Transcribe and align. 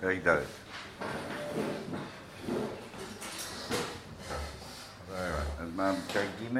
פרק 0.00 0.18
ד'. 0.26 0.38
אז 5.58 5.68
מה, 5.76 5.92
פרק 6.12 6.28
ג' 6.42 6.58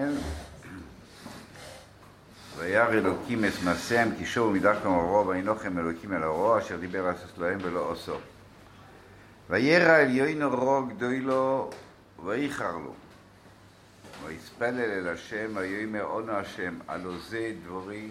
וירא 2.57 2.89
אלוקים 2.89 3.45
את 3.45 3.53
מעשיהם 3.65 4.11
כי 4.19 4.27
שוב 4.27 4.53
מדרכם 4.53 4.89
אורו 4.89 5.29
וינוחם 5.29 5.79
אלוקים 5.79 6.13
אל 6.13 6.25
אורו 6.25 6.59
אשר 6.59 6.77
דיבר 6.77 7.07
לעשות 7.07 7.39
להם 7.39 7.59
ולא 7.63 7.93
עשו. 7.93 8.17
וירא 9.51 9.97
עליון 9.99 10.43
אורו 10.43 10.87
גדולו 10.87 11.71
ואיחר 12.25 12.73
לו. 12.73 12.95
ויספלל 14.25 14.81
אל 14.81 15.09
השם 15.09 15.51
ויאמר 15.55 16.03
עונו 16.03 16.33
השם 16.33 16.79
הלא 16.89 17.13
זה 17.29 17.53
דברי 17.65 18.09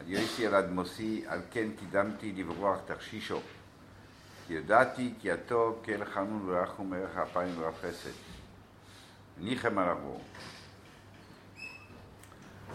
על 0.00 0.04
יויסי 0.06 0.46
על 0.46 0.54
אדמוסי 0.54 1.24
על 1.26 1.40
כן 1.50 1.68
קידמתי 1.78 2.32
לברוח 2.36 2.78
תכשישו 2.86 3.40
ידעתי 4.50 5.14
כי 5.20 5.32
הטוב 5.32 5.82
כל 5.84 6.04
חנון 6.04 6.42
ורחום 6.46 6.92
ערך 6.92 7.16
אפיים 7.16 7.54
ורב 7.58 7.74
חסד 7.82 8.10
ניחם 9.40 9.78
על 9.78 9.88
הבור 9.88 10.20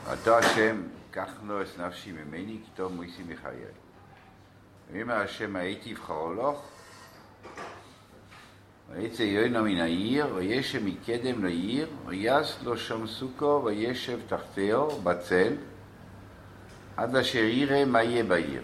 ואתה 0.05 0.37
השם 0.37 0.81
לו 1.47 1.61
את 1.61 1.79
נפשי 1.79 2.11
ממני 2.11 2.59
כי 2.65 2.71
טוב 2.75 2.93
מויסי 2.93 3.23
מחיי. 3.27 3.59
ויאמר 4.91 5.13
השם 5.13 5.55
הייתי 5.55 5.89
יבחרו 5.89 6.33
לך? 6.33 6.59
ויצא 8.89 9.23
יוינו 9.23 9.63
מן 9.63 9.77
העיר, 9.77 10.35
וישב 10.35 10.83
מקדם 10.83 11.45
לעיר, 11.45 11.87
ויעש 12.05 12.63
לו 12.63 12.77
שם 12.77 13.07
סוכו, 13.07 13.61
וישב 13.65 14.19
תחתיו 14.27 14.87
בצל, 14.87 15.53
עד 16.97 17.15
אשר 17.15 17.43
יראה 17.43 17.85
מה 17.85 18.03
יהיה 18.03 18.23
בעיר. 18.23 18.63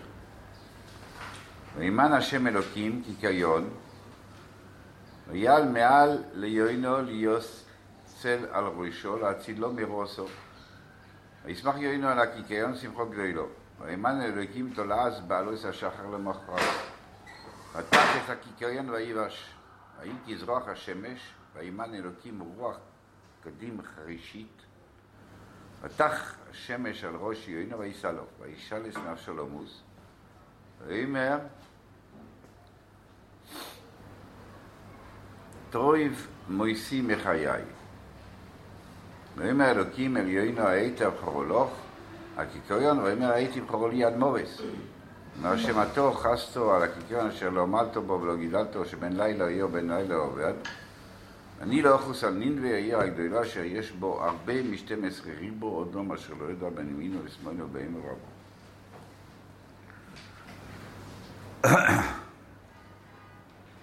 וימן 1.79 2.11
השם 2.11 2.47
אלוקים 2.47 3.01
כקיון, 3.03 3.69
ויעל 5.27 5.69
מעל 5.69 6.23
ליוינו 6.33 7.01
ליוס 7.01 7.65
צל 8.03 8.45
על 8.51 8.63
ראשו, 8.63 9.17
להצילו 9.17 9.73
מרוסו. 9.73 10.25
וישמח 11.45 11.75
יוינו 11.77 12.07
על 12.07 12.19
הקיקיון 12.19 12.75
שמחו 12.75 13.05
גדולו. 13.05 13.47
וימן 13.81 14.21
אלוקים 14.21 14.73
תולעז 14.75 15.19
בעלו 15.27 15.53
את 15.53 15.65
השחר 15.65 16.07
למחרת. 16.07 16.59
פתח 17.73 18.25
את 18.25 18.29
הקיקיון 18.29 18.89
ויבש. 18.89 19.53
ויהי 19.99 20.13
כזרוח 20.27 20.67
השמש, 20.67 21.33
וימן 21.55 21.93
אלוקים 21.93 22.39
רוח 22.39 22.77
קדים 23.43 23.81
חרישית. 23.95 24.61
פתח 25.81 26.35
השמש 26.51 27.03
על 27.03 27.15
ראש 27.15 27.47
יוינו 27.47 27.79
וישא 27.79 28.07
לו, 28.07 28.23
וישאל 28.39 28.81
את 28.89 28.97
נפשו 28.97 29.33
למוס. 29.33 29.81
ויאמר, 30.87 31.37
טרויב 35.69 36.27
מויסי 36.49 37.01
מחיי. 37.01 37.61
ויאמר 39.37 39.71
אלוקים 39.71 40.17
אל 40.17 40.27
יוינו 40.27 40.67
היית 40.67 41.01
בחרולוך, 41.01 41.71
הכיכריון, 42.37 42.99
ויאמר 42.99 43.31
הייתי 43.31 43.61
בחרו 43.61 43.87
לי 43.87 44.03
עד 44.03 44.17
מורס. 44.17 44.61
מהשמתו 45.41 46.11
חסתו 46.11 46.75
על 46.75 46.83
הכיכרון 46.83 47.27
אשר 47.27 47.49
לא 47.49 47.61
עמלתו 47.61 48.01
בו 48.01 48.21
ולא 48.21 48.35
גידלתו 48.35 48.85
שבין 48.85 49.17
לילה 49.17 49.51
יהיה 49.51 49.65
ובין 49.65 49.91
לילה 49.91 50.15
עובד. 50.15 50.53
אני 51.61 51.81
לא 51.81 51.95
אחוס 51.95 52.23
על 52.23 52.33
נינווה 52.33 52.73
העיר 52.73 52.99
הגדולה 52.99 53.41
אשר 53.41 53.63
יש 53.63 53.91
בו 53.91 54.23
הרבה 54.23 54.63
משתים 54.63 55.05
עשרה 55.05 55.33
ריבו 55.39 55.85
לא 55.93 56.15
אשר 56.15 56.33
לא 56.39 56.51
ידע 56.51 56.69
בין 56.69 56.89
ימינו 56.89 57.19
ושמאלו 57.25 57.65
ובאים 57.65 57.97
רבו. 57.97 58.38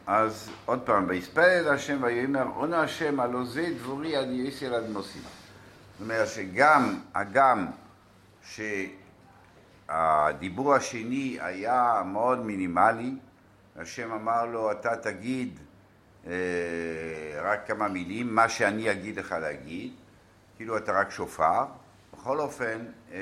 אז 0.06 0.50
עוד 0.64 0.80
פעם, 0.80 1.04
ויספל 1.08 1.40
אל 1.40 1.68
השם 1.68 2.02
ויאמר 2.02 2.46
עונה 2.54 2.80
השם 2.80 3.20
הלא 3.20 3.44
זה 3.44 3.68
דבורי 3.78 4.16
עד 4.16 4.28
יסי 4.30 4.66
על 4.66 4.74
אדמוסים. 4.74 5.22
זאת 5.22 6.00
אומרת 6.00 6.28
שגם 6.28 7.00
הגם 7.14 7.66
ש... 8.42 8.60
הדיבור 9.88 10.74
השני 10.74 11.38
היה 11.40 12.02
מאוד 12.06 12.38
מינימלי, 12.38 13.14
השם 13.76 14.12
אמר 14.12 14.46
לו, 14.46 14.72
אתה 14.72 14.96
תגיד 14.96 15.58
אה, 16.26 16.32
רק 17.42 17.66
כמה 17.66 17.88
מילים, 17.88 18.34
מה 18.34 18.48
שאני 18.48 18.90
אגיד 18.90 19.16
לך 19.16 19.32
להגיד, 19.32 19.92
כאילו 20.56 20.76
אתה 20.76 20.92
רק 20.92 21.10
שופר. 21.10 21.64
בכל 22.12 22.40
אופן, 22.40 22.78
אה, 23.12 23.18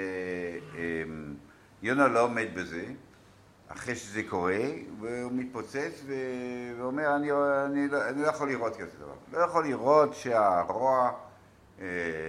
אה, 0.77 1.03
יונה 1.83 2.09
לא 2.09 2.21
עומד 2.21 2.47
בזה, 2.55 2.85
אחרי 3.75 3.95
שזה 3.95 4.23
קורה, 4.29 4.61
והוא 5.01 5.33
מתפוצץ 5.33 6.05
ואומר, 6.79 7.17
אני, 7.17 7.31
אני, 7.67 7.89
לא, 7.89 8.09
אני 8.09 8.23
לא 8.23 8.27
יכול 8.27 8.49
לראות 8.49 8.77
כזה 8.77 8.99
דבר. 8.99 9.15
לא 9.33 9.39
יכול 9.39 9.65
לראות 9.65 10.15
שהרוע 10.15 11.13
אה, 11.81 11.87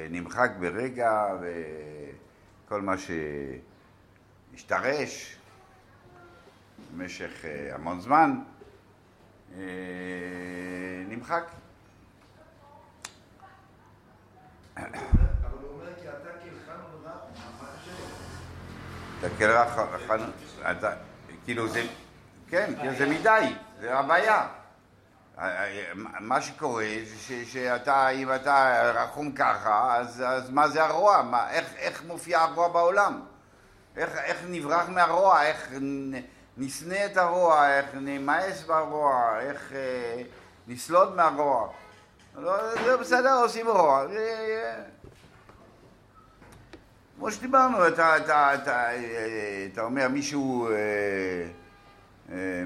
נמחק 0.10 0.52
ברגע 0.60 1.38
וכל 1.42 2.82
מה 2.82 2.98
ש... 2.98 3.12
השתרש 4.56 5.38
במשך 6.94 7.32
uh, 7.42 7.76
המון 7.76 8.02
זמן, 8.02 8.40
uh, 9.52 9.56
נמחק. 11.08 11.44
אבל 14.78 14.88
הוא 15.62 15.70
אומר 15.72 15.96
כי 16.02 16.10
אתה 16.10 16.30
כלחנו 16.44 16.84
ורחום, 17.02 17.32
אתה 19.20 19.30
כלחנו, 19.38 20.24
אתה, 20.72 20.94
כאילו 21.46 21.68
זה, 21.68 21.84
כן, 22.50 22.74
זה 22.98 23.06
מדי, 23.06 23.54
זה 23.80 23.98
הבעיה. 23.98 24.48
מה 26.20 26.42
שקורה 26.42 26.86
זה 27.04 27.46
שאתה, 27.46 28.10
אם 28.10 28.34
אתה 28.34 28.82
רחום 28.96 29.32
ככה, 29.32 29.98
אז, 29.98 30.24
אז 30.28 30.50
מה 30.50 30.68
זה 30.68 30.84
הרוע? 30.84 31.22
מה, 31.22 31.52
איך, 31.52 31.74
איך 31.78 32.04
מופיע 32.08 32.40
הרוע 32.40 32.68
בעולם? 32.68 33.22
איך, 33.98 34.18
איך 34.18 34.44
נברח 34.50 34.90
מהרוע, 34.90 35.44
איך 35.44 35.72
נשנא 36.58 37.06
את 37.06 37.18
הרוע, 37.18 37.78
איך 37.78 37.86
נמאס 37.94 38.64
ברוע, 38.64 39.40
איך 39.40 39.72
אה, 39.74 40.22
נסלוד 40.68 41.16
מהרוע. 41.16 41.70
לא, 42.36 42.76
זה 42.84 42.98
בסדר, 42.98 43.42
עושים 43.42 43.68
רוע. 43.68 44.08
זה, 44.08 44.84
כמו 47.18 47.32
שדיברנו, 47.32 47.88
אתה, 47.88 48.18
אתה, 48.18 48.54
אתה, 48.54 48.88
אתה 49.74 49.82
אומר, 49.82 50.08
מישהו, 50.08 50.70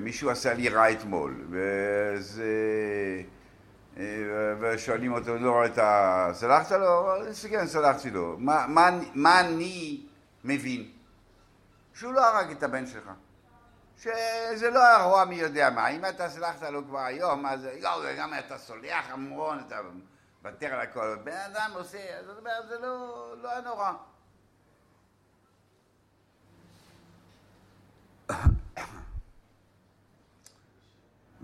מישהו 0.02 0.30
עשה 0.30 0.54
לי 0.54 0.70
רע 0.70 0.92
אתמול, 0.92 1.46
וזה... 1.50 2.46
ושואלים 4.60 5.14
אותו, 5.14 5.38
לא, 5.38 5.66
אתה 5.66 6.30
סלחת 6.34 6.72
לו? 6.72 7.14
כן, 7.50 7.68
סלחתי 7.68 8.10
לו. 8.10 8.36
מה, 8.40 8.66
מה, 8.68 8.90
מה 9.14 9.40
אני 9.40 10.02
מבין? 10.44 10.92
שהוא 11.94 12.14
לא 12.14 12.26
הרג 12.26 12.52
את 12.52 12.64
הבן 12.64 12.88
שלך. 12.88 13.12
שזה 13.98 14.70
לא 14.70 14.84
הרוע 14.84 15.26
מי 15.26 15.36
יודע 15.36 15.70
מה. 15.70 15.88
אם 15.88 16.06
אתה 16.06 16.30
סלחת 16.30 16.64
לו 16.64 16.86
כבר 16.86 17.00
היום, 17.00 17.46
אז 17.46 17.68
יואו, 17.74 18.02
גם 18.18 18.34
אתה 18.40 18.58
סולח 18.58 19.06
המון, 19.10 19.60
אתה 19.68 19.76
מוותר 20.42 20.68
על 20.74 20.80
הכל. 20.80 21.16
בן 21.24 21.38
אדם 21.52 21.72
עושה, 21.74 21.98
אומרת, 22.38 22.68
זה 22.70 22.78
לא, 22.80 23.34
לא 23.42 23.52
היה 23.52 23.62
נורא. 23.62 23.92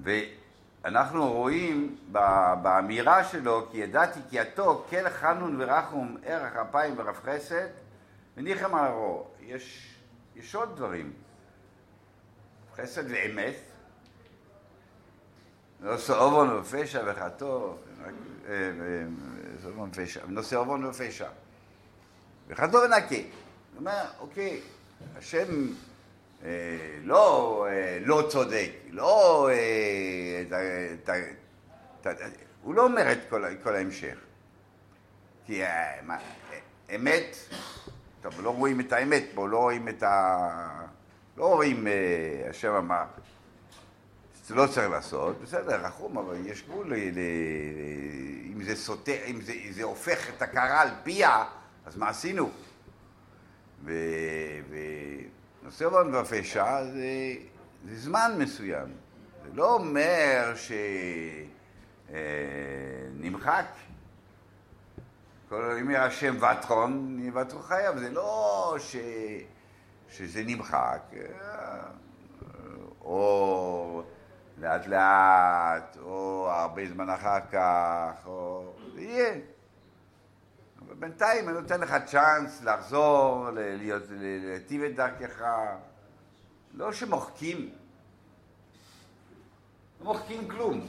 ואנחנו 0.04 1.32
רואים 1.32 1.98
באמירה 2.62 3.24
שלו, 3.24 3.68
כי 3.72 3.78
ידעתי 3.78 4.20
כי 4.30 4.40
הטוב, 4.40 4.88
כל 4.90 5.10
חנון 5.10 5.62
ורחום, 5.62 6.18
ערך 6.24 6.56
אפיים 6.56 6.94
ורב 6.98 7.16
חסד, 7.16 7.68
וניחם 8.38 8.76
הרוע. 8.76 9.24
יש 9.42 9.96
יש 10.36 10.56
עוד 10.56 10.76
דברים. 10.76 11.14
חסד 12.76 13.12
ואמת, 13.12 13.56
נושא 15.80 16.14
עוון 16.14 16.58
ופשע 16.58 17.04
וחטוא, 17.06 17.74
נושא 20.28 20.56
עוון 20.56 20.86
ופשע. 20.86 21.30
וחטוא 22.48 22.86
ונקה. 22.86 23.16
הוא 23.16 23.80
אומר, 23.80 24.04
אוקיי, 24.20 24.62
השם 25.18 25.38
אה, 25.38 25.68
לא, 27.04 27.66
אה, 27.70 27.98
לא 28.06 28.28
צודק, 28.30 28.72
לא... 28.90 29.50
אה, 29.52 30.44
הוא 32.62 32.76
לא 32.76 32.84
אומר 32.84 33.12
את 33.12 33.20
כל, 33.64 33.76
ההמשך. 33.76 34.18
כי 35.46 35.62
מה, 36.04 36.18
אמת 36.96 37.38
טוב, 38.22 38.42
לא 38.42 38.50
רואים 38.50 38.80
את 38.80 38.94
האמת 38.94 39.24
פה, 39.34 39.50
לא 39.50 39.58
רואים 39.58 39.90
את 39.90 40.04
ה... 40.04 40.86
לא 41.38 41.46
רואים, 41.46 41.88
אה, 41.88 42.50
השם 42.50 42.72
אמר, 42.72 43.04
זה 44.46 44.56
לא 44.56 44.68
צריך 44.68 44.90
לעשות, 44.90 45.42
בסדר, 45.42 45.86
רחום, 45.86 46.18
אבל 46.18 46.36
יש 46.46 46.64
גבול. 46.64 46.94
אם 48.54 48.64
זה 48.64 48.76
סותר, 48.76 49.18
אם 49.26 49.40
זה, 49.72 49.84
הופך 49.84 50.30
את 50.30 50.42
הקערה 50.42 50.82
על 50.82 50.90
פיה, 51.04 51.44
אז 51.86 51.98
מה 51.98 52.10
עשינו? 52.10 52.50
ונושא 55.66 55.86
עוון 55.86 56.16
ופשע 56.16 56.84
זה, 56.84 57.34
זה 57.86 57.96
זמן 58.00 58.36
מסוים, 58.38 58.88
זה 59.44 59.50
לא 59.54 59.74
אומר 59.74 60.54
שנמחק. 62.12 63.66
כל 65.50 65.78
אומר 65.82 66.02
השם 66.02 66.36
וטרון, 66.38 67.20
יוותרו 67.20 67.60
חייו, 67.60 68.00
זה 68.00 68.10
לא 68.10 68.76
ש... 68.80 68.96
שזה 70.10 70.44
נמחק, 70.46 71.02
אה, 71.14 71.82
או 73.02 74.04
לאט 74.58 74.88
לאט, 74.88 75.98
או 76.02 76.48
הרבה 76.52 76.88
זמן 76.88 77.10
אחר 77.10 77.40
כך, 77.52 78.14
או... 78.26 78.74
זה 78.96 79.02
יהיה. 79.02 79.55
בינתיים 81.00 81.50
אני 81.50 81.62
נותן 81.62 81.82
לך 81.82 81.96
צ'אנס 82.06 82.64
לחזור, 82.64 83.50
להיות, 83.54 84.04
להיטיב 84.10 84.84
את 84.84 84.96
דרכך. 84.96 85.42
לא 86.74 86.94
שמוחקים. 86.94 87.70
לא 90.00 90.06
מוחקים 90.06 90.48
כלום. 90.48 90.88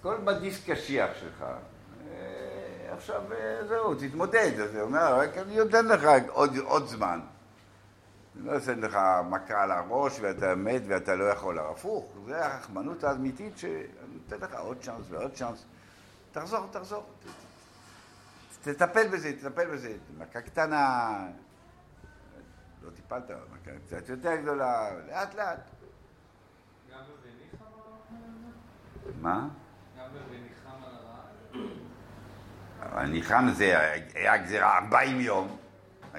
הכל 0.00 0.16
בדיסק 0.24 0.70
קשיח 0.70 1.10
שלך. 1.20 1.42
אה, 1.42 2.94
עכשיו 2.94 3.32
אה, 3.32 3.66
זהו, 3.68 3.94
תתמודד. 3.94 4.60
אז 4.60 4.74
הוא 4.74 4.82
אומר, 4.82 5.18
רק 5.18 5.38
אני 5.38 5.56
נותן 5.56 5.86
לך 5.86 6.02
עוד, 6.28 6.56
עוד 6.56 6.86
זמן. 6.86 7.20
אני 8.36 8.46
לא 8.46 8.56
אתן 8.56 8.80
לך 8.80 8.98
מכה 9.30 9.62
על 9.62 9.70
הראש 9.70 10.20
ואתה 10.20 10.54
מת 10.54 10.82
ואתה 10.88 11.14
לא 11.14 11.24
יכול. 11.24 11.58
הפוך, 11.58 12.12
זה 12.26 12.46
הרחמנות 12.46 13.04
האמיתית 13.04 13.58
שאני 13.58 13.84
נותן 14.12 14.46
לך 14.46 14.54
עוד 14.54 14.76
צ'אנס 14.82 15.06
ועוד 15.10 15.34
צ'אנס. 15.34 15.64
תחזור, 16.32 16.66
תחזור. 16.70 17.04
תטפל 18.64 19.08
בזה, 19.08 19.32
תטפל 19.32 19.66
בזה. 19.74 19.96
מכה 20.18 20.40
קטנה, 20.40 21.16
לא 22.82 22.90
טיפלת, 22.90 23.30
מכה 23.30 23.70
קצת 23.86 24.08
יותר 24.08 24.36
גדולה, 24.36 24.90
לאט 25.08 25.34
לאט. 25.34 25.58
גם 26.92 27.00
בבניחם 27.00 27.64
מה? 29.20 29.48
גם 29.98 30.06
בבניחם 30.14 30.84
על 30.84 30.94
הרעב? 30.94 31.70
הניחם 32.80 33.46
זה 33.52 33.94
היה 34.14 34.36
גזירה 34.36 34.78
40 34.78 35.20
יום, 35.20 35.56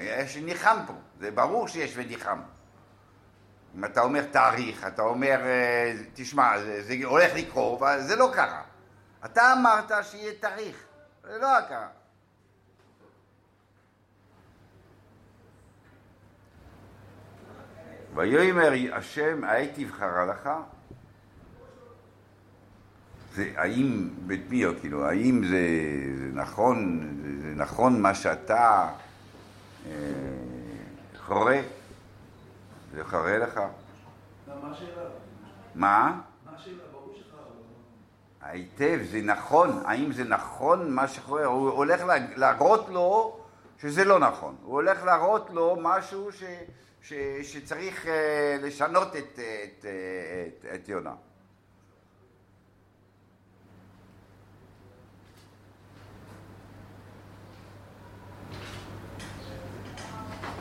יש 0.00 0.36
ניחם 0.36 0.76
פה, 0.86 0.94
זה 1.20 1.30
ברור 1.30 1.68
שיש 1.68 1.92
וניחם. 1.96 2.40
אם 3.74 3.84
אתה 3.84 4.00
אומר 4.00 4.24
תאריך, 4.24 4.86
אתה 4.86 5.02
אומר, 5.02 5.40
אה, 5.44 5.92
תשמע, 6.14 6.58
זה, 6.58 6.82
זה 6.82 6.94
הולך 7.04 7.32
לקרות, 7.34 7.80
זה 7.98 8.16
לא 8.16 8.30
קרה. 8.34 8.62
אתה 9.24 9.52
אמרת 9.52 9.90
שיהיה 10.02 10.32
תאריך, 10.40 10.84
זה 11.24 11.38
לא 11.38 11.60
קרה. 11.68 11.88
ויאמר 18.16 18.70
השם, 18.92 19.44
הייתי 19.44 19.84
תבחרה 19.84 20.26
לך, 20.26 20.50
זה, 23.34 23.52
האם, 23.56 24.08
בית 24.26 24.50
מיו, 24.50 24.72
כאילו, 24.80 25.06
האם 25.08 25.42
זה, 25.44 25.58
זה 26.18 26.30
נכון, 26.32 27.00
זה, 27.22 27.48
זה 27.48 27.54
נכון 27.56 28.02
מה 28.02 28.14
שאתה 28.14 28.88
אה, 29.86 29.92
חורה? 31.26 31.60
זה 32.94 33.04
חורה 33.04 33.38
לך? 33.38 33.56
מה 33.58 34.70
השאלה? 34.70 35.02
מה? 35.74 36.20
מה 36.46 36.52
השאלה? 36.56 36.74
ברור 36.92 37.14
שלך. 37.16 37.36
היטב, 38.42 38.98
זה 39.10 39.20
נכון, 39.22 39.82
האם 39.84 40.12
זה 40.12 40.24
נכון 40.24 40.90
מה 40.94 41.08
שקורה? 41.08 41.44
הוא 41.44 41.70
הולך 41.70 42.00
לה- 42.04 42.36
להראות 42.36 42.88
לו 42.88 43.36
שזה 43.80 44.04
לא 44.04 44.18
נכון. 44.18 44.54
הוא 44.62 44.74
הולך 44.74 45.04
להראות 45.04 45.50
לו 45.50 45.76
משהו 45.82 46.32
ש, 46.32 46.42
ש, 47.08 47.12
שצריך 47.42 48.06
אה, 48.06 48.56
לשנות 48.62 49.16
את, 49.16 49.38
את, 49.38 49.38
את, 49.74 49.84
את, 49.84 50.66
את 50.74 50.88
יונה. 50.88 51.12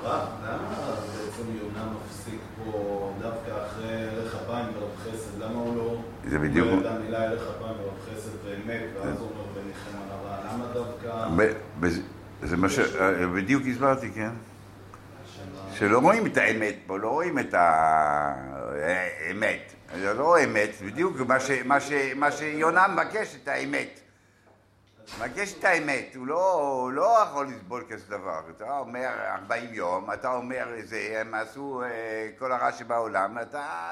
למה 0.04 0.96
בעצם 1.18 1.44
יונה 1.62 1.94
מפסיק 1.94 2.40
פה 2.66 3.14
דווקא 3.22 3.66
אחרי 3.66 3.94
ערך 3.94 4.36
אפיים 4.36 4.66
ורב 4.78 4.90
חסד? 5.04 5.40
למה 5.40 5.60
הוא 5.60 5.78
לא... 5.78 6.02
זה 6.30 6.40
בדיוק- 6.40 6.68
אומר 6.68 6.82
את 6.82 6.96
המילה 6.96 7.24
ערך 7.24 7.56
אפיים 7.56 7.76
ורב 7.80 7.94
חסד 8.06 8.32
ואמת, 8.46 8.84
ואז 8.96 9.20
הוא 9.20 9.30
אומר 9.30 9.46
וניחם 9.54 9.98
על 9.98 10.12
הרע? 10.12 10.54
למה 10.54 10.66
דווקא... 10.74 11.28
זה 12.44 12.58
מה 12.58 12.70
ש... 12.70 12.80
אה, 12.80 13.28
בדיוק 13.28 13.64
הסברתי, 13.72 14.12
כן? 14.12 14.32
שלא 15.76 16.00
רואים 16.00 16.26
את 16.26 16.38
האמת 16.38 16.76
פה, 16.88 17.00
לא 17.00 17.10
רואים 17.10 17.40
את 17.40 17.54
האמת. 18.74 19.74
זה 19.96 20.14
לא 20.14 20.44
אמת, 20.44 20.70
בדיוק 20.86 21.18
מה, 21.18 21.40
ש, 21.40 21.52
מה, 21.66 21.80
ש, 21.80 21.92
מה 22.16 22.32
שיונה 22.32 22.88
מבקש, 22.88 23.36
את 23.44 23.48
האמת. 23.48 24.00
מבקש 25.18 25.54
את 25.60 25.64
האמת, 25.64 26.16
הוא 26.16 26.28
לא, 26.28 26.90
לא 26.94 27.18
יכול 27.24 27.48
לסבול 27.48 27.84
כזה 27.90 28.18
דבר. 28.18 28.42
אתה 28.58 28.80
אומר 28.80 29.10
40 29.26 29.74
יום, 29.74 30.14
אתה 30.14 30.34
אומר 30.34 30.68
זה, 30.84 31.18
הם 31.22 31.34
עשו 31.34 31.84
אה, 31.84 32.30
כל 32.40 32.52
הרע 32.52 32.72
שבעולם, 32.72 33.38
אתה 33.42 33.92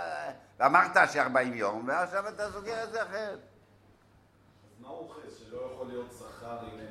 אמרת 0.66 1.10
ש-40 1.10 1.40
יום, 1.54 1.84
ועכשיו 1.88 2.28
אתה 2.28 2.52
סוגר 2.52 2.84
את 2.84 2.92
זה 2.92 3.04
אחרת. 3.04 3.40
אז 3.40 4.82
מה 4.82 4.88
הוא 4.90 5.10
חס? 5.10 5.38
שלא 5.38 5.70
יכול 5.74 5.88
להיות 5.88 6.12
שכר 6.20 6.58
גם? 6.62 6.83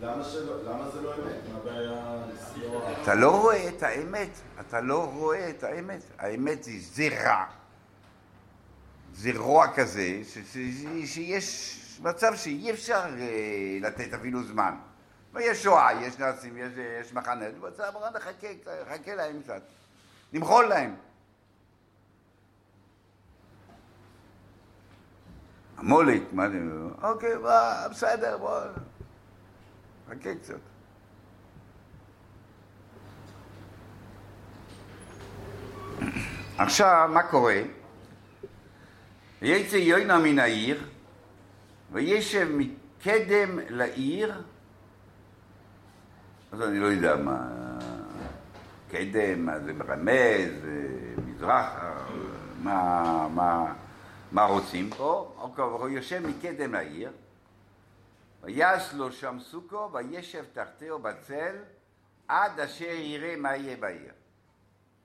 לא. 0.00 0.08
אתה 3.02 3.14
לא 3.14 3.40
רואה 3.40 3.68
את 3.68 3.82
האמת, 3.82 4.28
אתה 4.60 4.80
לא 4.80 5.10
רואה 5.14 5.50
את 5.50 5.62
האמת. 5.62 6.00
האמת 6.18 6.64
היא 6.64 6.82
זה 6.92 7.08
רע. 7.24 7.44
זה 9.14 9.30
רוע 9.36 9.66
כזה, 9.74 10.20
ש- 10.24 10.38
ש- 10.38 11.14
שיש 11.14 11.76
מצב 12.02 12.34
שאי 12.36 12.70
אפשר 12.70 13.00
אה, 13.18 13.78
לתת 13.80 14.14
אפילו 14.14 14.42
זמן. 14.42 14.74
ויש 15.32 15.62
שואה, 15.62 15.92
יש 16.02 16.18
נאצים, 16.18 16.56
יש, 16.58 16.72
יש 17.00 17.12
מחנה, 17.12 17.44
מצב 17.60 17.92
רע, 17.96 18.10
נחכה, 18.10 18.46
נחכה 18.86 19.14
להם 19.14 19.42
קצת. 19.42 19.62
נמחול 20.32 20.64
להם. 20.66 20.94
המולק, 25.76 26.22
מה 26.32 26.48
זה? 26.50 26.58
אוקיי, 27.02 27.34
בסדר, 27.90 28.38
בוא, 28.38 28.60
חכה 30.10 30.34
קצת. 30.34 30.54
עכשיו, 36.58 37.10
מה 37.12 37.22
קורה? 37.22 37.62
ויצא 39.42 39.76
יוינה 39.76 40.18
מן 40.18 40.38
העיר, 40.38 40.86
וישב 41.92 42.48
מקדם 42.56 43.58
לעיר, 43.68 44.42
אז 46.52 46.62
אני 46.62 46.78
לא 46.78 46.86
יודע 46.86 47.16
מה, 47.16 47.48
קדם, 48.90 49.46
מה 49.46 49.60
זה 49.60 49.72
מרמז, 49.72 50.52
מזרח, 51.26 51.66
מה, 52.62 53.28
מה, 53.34 53.74
מה 54.32 54.44
רוצים 54.44 54.90
פה? 54.90 55.34
הוא 55.56 55.88
יושב 55.88 56.26
מקדם 56.26 56.72
לעיר, 56.72 57.10
ויעש 58.42 58.94
לו 58.94 59.12
שם 59.12 59.38
סוכו, 59.40 59.90
וישב 59.92 60.44
תחתיו 60.52 60.98
בצל, 60.98 61.56
עד 62.28 62.60
אשר 62.60 62.84
יראה 62.84 63.36
מה 63.36 63.56
יהיה 63.56 63.76
בעיר. 63.76 64.12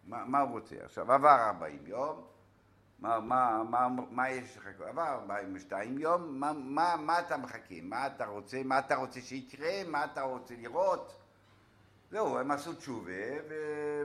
מה, 0.08 0.25
מה 0.25 0.39
הוא 0.39 0.51
רוצה? 0.51 0.75
עכשיו, 0.84 1.12
עבר 1.12 1.48
40 1.48 1.88
יום, 1.88 2.25
מה, 3.00 3.20
מה, 3.20 3.63
מה, 3.70 3.88
מה 4.12 4.30
יש 4.30 4.58
לך? 4.58 4.68
עבר 4.88 5.08
42 5.08 5.98
יום, 5.98 6.39
מה, 6.39 6.54
מה, 6.54 6.96
מה 7.00 7.20
אתה 7.20 7.38
מחכה? 7.38 7.75
מה 7.84 8.08
אתה 8.08 8.25
רוצה? 8.25 8.62
מה 8.65 8.80
אתה 8.80 8.96
רוצה 8.96 9.22
שיקרה? 9.22 9.84
מה 9.88 10.06
אתה 10.06 10.22
רוצה 10.22 10.54
לראות? 10.58 11.22
זהו, 12.12 12.39
הם 12.39 12.51
עשו 12.51 12.74
תשובה, 12.74 13.12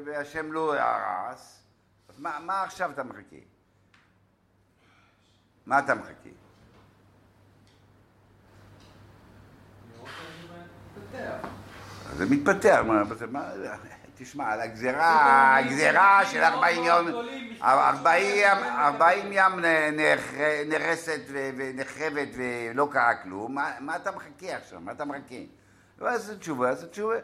והשם 0.04 0.52
לא 0.52 0.74
הרס, 0.74 1.62
אז 2.08 2.20
מה, 2.20 2.38
מה 2.40 2.62
עכשיו 2.62 2.90
אתה 2.90 3.02
מחכה? 3.02 3.36
מה 5.66 5.78
אתה 5.78 5.94
מחכה? 5.94 6.10
לראות 6.12 6.36
אם 9.76 9.88
זה 10.04 10.96
מתפתח. 10.96 11.48
אז 12.10 12.18
זה 12.18 12.26
מתפתח, 12.26 12.80
מה, 12.86 13.02
מה, 13.30 13.76
תשמע, 14.18 14.52
על 14.52 14.60
הגזירה, 14.60 15.56
הגזירה 15.56 16.26
של 16.26 16.42
40 16.42 16.84
יום, 16.84 17.06
40 17.62 18.46
40 18.64 19.32
ים 19.32 19.52
נהרסת 20.68 21.20
ונחרבת 21.28 22.28
ולא 22.34 22.88
קרה 22.92 23.14
כלום, 23.14 23.54
מה, 23.54 23.72
מה 23.80 23.96
אתה 23.96 24.10
מחכה 24.10 24.56
עכשיו? 24.56 24.80
מה 24.80 24.92
אתה 24.92 25.04
מחכה? 25.04 25.34
לא 25.98 26.08
עשו 26.08 26.36
תשובה, 26.36 26.70
עשו 26.70 26.86
תשובה. 26.86 27.14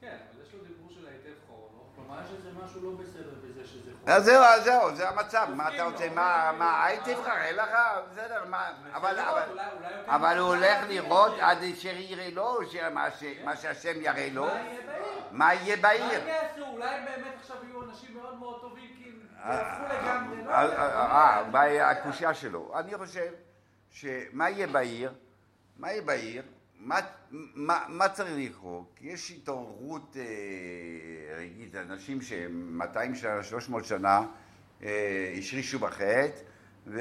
כן, 0.00 0.06
אבל 0.06 0.42
יש 0.46 0.54
לו 0.54 0.58
דיבור 0.68 0.90
של 0.90 1.06
היטב 1.06 1.38
חורנו, 1.46 1.82
כלומר 1.96 2.20
יש 2.24 2.30
איזה 2.36 2.48
משהו 2.64 2.82
לא 2.82 3.02
בסדר 3.02 3.49
בזה 3.60 3.68
שזה 3.68 3.90
חורנו. 4.04 4.16
אז 4.16 4.24
זהו, 4.24 4.42
אז 4.42 4.64
זהו, 4.64 4.94
זה 4.96 5.08
המצב, 5.08 5.46
מה 5.54 5.74
אתה 5.74 5.84
רוצה, 5.84 5.96
מסכים, 5.96 6.14
מה, 6.14 6.50
לא, 6.52 6.58
מה, 6.58 6.88
לא, 6.90 6.96
לא. 6.96 7.14
תבחר, 7.14 7.36
אין 7.36 7.56
לך, 7.56 7.70
בסדר, 8.12 8.44
מה, 8.48 8.70
אבל, 8.92 9.12
לראות, 9.12 9.38
אבל, 9.38 9.48
יותר 9.48 10.04
אבל 10.08 10.38
הוא 10.38 10.48
מה 10.48 10.54
הולך 10.54 10.78
לראות. 10.88 11.32
עד 11.40 11.58
אשר 11.62 11.96
יראה 11.96 12.28
לו, 12.32 12.70
שמה 12.70 13.10
ש- 13.10 13.44
מה 13.44 13.56
שהשם 13.56 14.00
יראה 14.00 14.28
לו, 14.32 14.46
מה 14.46 14.54
יהיה 14.54 14.86
בעיר? 14.86 15.20
מה 15.30 15.54
יהיה 15.54 15.76
מה 15.76 15.82
בעיר. 15.82 16.20
הם 16.22 16.28
יעשו? 16.28 16.66
אולי 16.72 17.00
באמת 17.04 17.34
עכשיו 17.40 17.56
יהיו 17.64 17.82
אנשים 17.82 18.14
מאוד 18.14 18.38
מאוד 18.38 18.60
טובים 18.60 18.90
כי... 18.98 19.10
לגמרי, 19.44 20.44
לא 20.44 20.50
אה, 20.50 21.44
אה, 21.54 21.80
אה, 21.80 21.90
הקושייה 21.90 22.34
שלו. 22.34 22.72
אני 22.78 22.96
חושב 22.98 23.32
שמה 23.90 24.50
יהיה 24.50 24.66
בעיר, 24.66 25.12
מה 25.78 25.90
יהיה 25.92 26.02
בעיר, 26.02 26.42
מה, 26.80 27.00
מה, 27.54 27.84
מה 27.88 28.08
צריך 28.08 28.32
לקרות? 28.36 28.98
יש 29.00 29.30
התעוררות, 29.30 30.16
אה, 30.16 31.42
נגיד, 31.44 31.76
אנשים 31.76 32.22
שהם 32.22 32.78
200 32.78 33.14
שנה, 33.14 33.42
300 33.42 33.84
שנה, 33.84 34.22
אה, 34.82 35.34
השרישו 35.38 35.78
בחטא, 35.78 36.30
ו... 36.86 37.00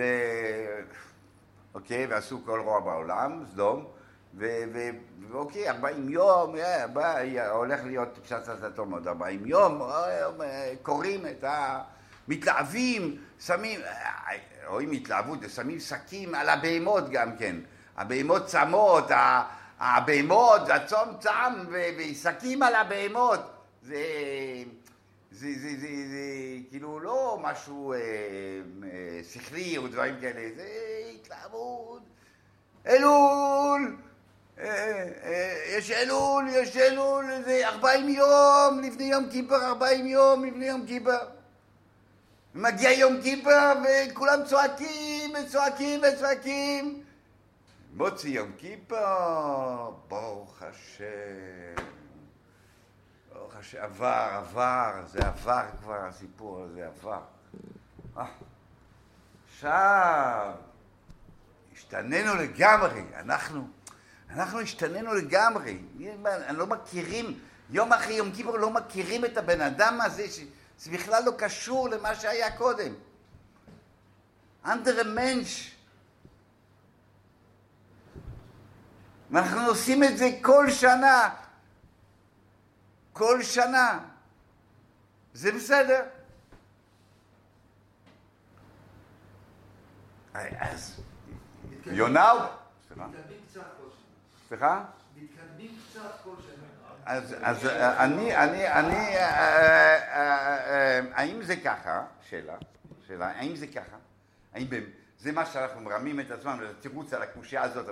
אוקיי, 1.74 2.06
ועשו 2.06 2.46
כל 2.46 2.60
רוע 2.60 2.80
בעולם, 2.80 3.44
סדום, 3.52 3.86
ואוקיי, 5.30 5.70
40 5.70 6.10
יום, 6.10 6.56
אה, 6.56 6.88
בא, 6.88 7.18
הולך 7.52 7.80
להיות 7.84 8.20
פצצת 8.24 8.64
אטום 8.64 8.94
עוד 8.94 9.08
40 9.08 9.46
יום, 9.46 9.82
אה, 9.82 10.26
אה, 10.42 10.74
קוראים 10.82 11.26
את 11.28 11.44
ה... 11.44 11.82
מתלהבים, 12.28 13.18
שמים, 13.40 13.80
אה, 13.82 14.38
רואים 14.68 14.92
התלהבות, 14.92 15.40
ושמים 15.42 15.80
שקים 15.80 16.36
על 16.36 16.50
הבהמות 16.50 17.10
גם 17.10 17.38
כן. 17.38 17.56
הבהמות 17.98 18.46
צמות, 18.46 19.12
הבהמות, 19.80 20.70
הצום 20.70 21.10
צם, 21.20 21.54
ו- 21.72 21.90
ושקים 21.98 22.64
על 22.64 22.76
הבהמות. 22.76 23.40
זה, 23.84 24.04
זה, 25.32 25.48
זה, 25.62 25.70
זה, 25.80 25.88
זה 26.10 26.58
כאילו 26.70 27.00
לא 27.00 27.40
משהו 27.42 27.94
אה, 27.94 27.98
אה, 28.84 29.20
שכלי 29.34 29.78
או 29.78 29.88
דברים 29.88 30.16
כאלה, 30.22 30.50
זה 30.56 30.68
התלהבות. 31.16 32.02
אלול! 32.88 33.98
אה, 34.60 34.66
אה, 35.24 35.78
יש 35.78 35.92
אלול, 35.92 36.48
יש 36.50 36.78
אלול, 36.78 37.26
זה 37.46 37.68
40 37.68 38.10
יום 38.10 38.80
לפני 38.84 39.04
יום 39.04 39.30
כיפר, 39.32 39.66
40 39.66 40.08
יום 40.08 40.46
לפני 40.46 40.66
יום 40.66 40.86
כיפר. 40.88 41.18
מגיע 42.56 42.92
יום 42.92 43.22
כיפר 43.22 43.74
וכולם 43.84 44.40
צועקים 44.46 45.34
וצועקים 45.36 46.02
וצועקים. 46.02 47.04
מוציא 47.94 48.30
יום 48.30 48.52
כיפר, 48.58 49.92
ברוך 50.08 50.62
השם. 50.62 51.84
ברוך 53.34 53.56
השם, 53.56 53.78
עבר, 53.82 54.28
עבר, 54.32 54.92
זה 55.06 55.28
עבר 55.28 55.64
כבר, 55.82 56.06
הסיפור 56.06 56.64
הזה 56.64 56.88
עבר. 56.88 57.22
אה, 58.18 58.26
עכשיו, 59.50 60.54
השתננו 61.74 62.36
לגמרי, 62.36 63.02
אנחנו, 63.16 63.68
אנחנו 64.30 64.60
השתננו 64.60 65.14
לגמרי. 65.14 65.78
לא 66.50 66.68
מכירים, 66.68 67.40
יום 67.70 67.94
אחרי 67.94 68.14
יום 68.14 68.32
כיפור 68.32 68.58
לא 68.58 68.70
מכירים 68.70 69.26
את 69.26 69.38
הבן 69.38 69.62
אדם 69.62 70.02
הזה, 70.02 70.28
שזה 70.28 70.92
בכלל 70.92 71.24
לא 71.26 71.32
קשור 71.38 71.90
למה 71.90 72.16
שהיה 72.16 72.58
קודם. 72.58 72.94
אנדר 74.66 75.14
מנש. 75.14 75.79
ואנחנו 79.32 79.68
עושים 79.68 80.04
את 80.04 80.18
זה 80.18 80.30
כל 80.42 80.72
שנה. 80.72 81.30
כל 83.14 83.44
שנה. 83.44 84.00
זה 85.34 85.52
בסדר. 85.52 86.02
אז 90.60 91.02
כל 91.84 92.96
שנה. 92.96 93.08
סליחה? 94.48 94.84
מתקדמים 95.16 95.78
קצת 95.90 96.12
כל 96.24 96.36
שנה. 96.42 96.60
אז, 97.06 97.66
אני, 97.66 98.36
אני, 98.36 98.72
אני, 98.72 99.18
אה, 99.18 99.30
אה, 100.16 100.58
אה, 100.68 101.00
האם 101.14 101.44
זה 101.44 101.56
ככה, 101.56 102.06
שאלה, 102.30 102.58
שאלה, 103.08 103.28
האם 103.28 103.56
זה 103.56 103.68
ככה? 103.68 103.98
האם 104.54 104.66
זה 105.20 105.32
מה 105.32 105.46
שאנחנו 105.46 105.82
מרמים 105.82 106.20
את 106.20 106.32
עצמנו, 106.32 106.68
זה 106.68 106.74
תירוץ 106.82 107.14
על 107.14 107.22
הקושייה 107.22 107.62
הזאת, 107.64 107.86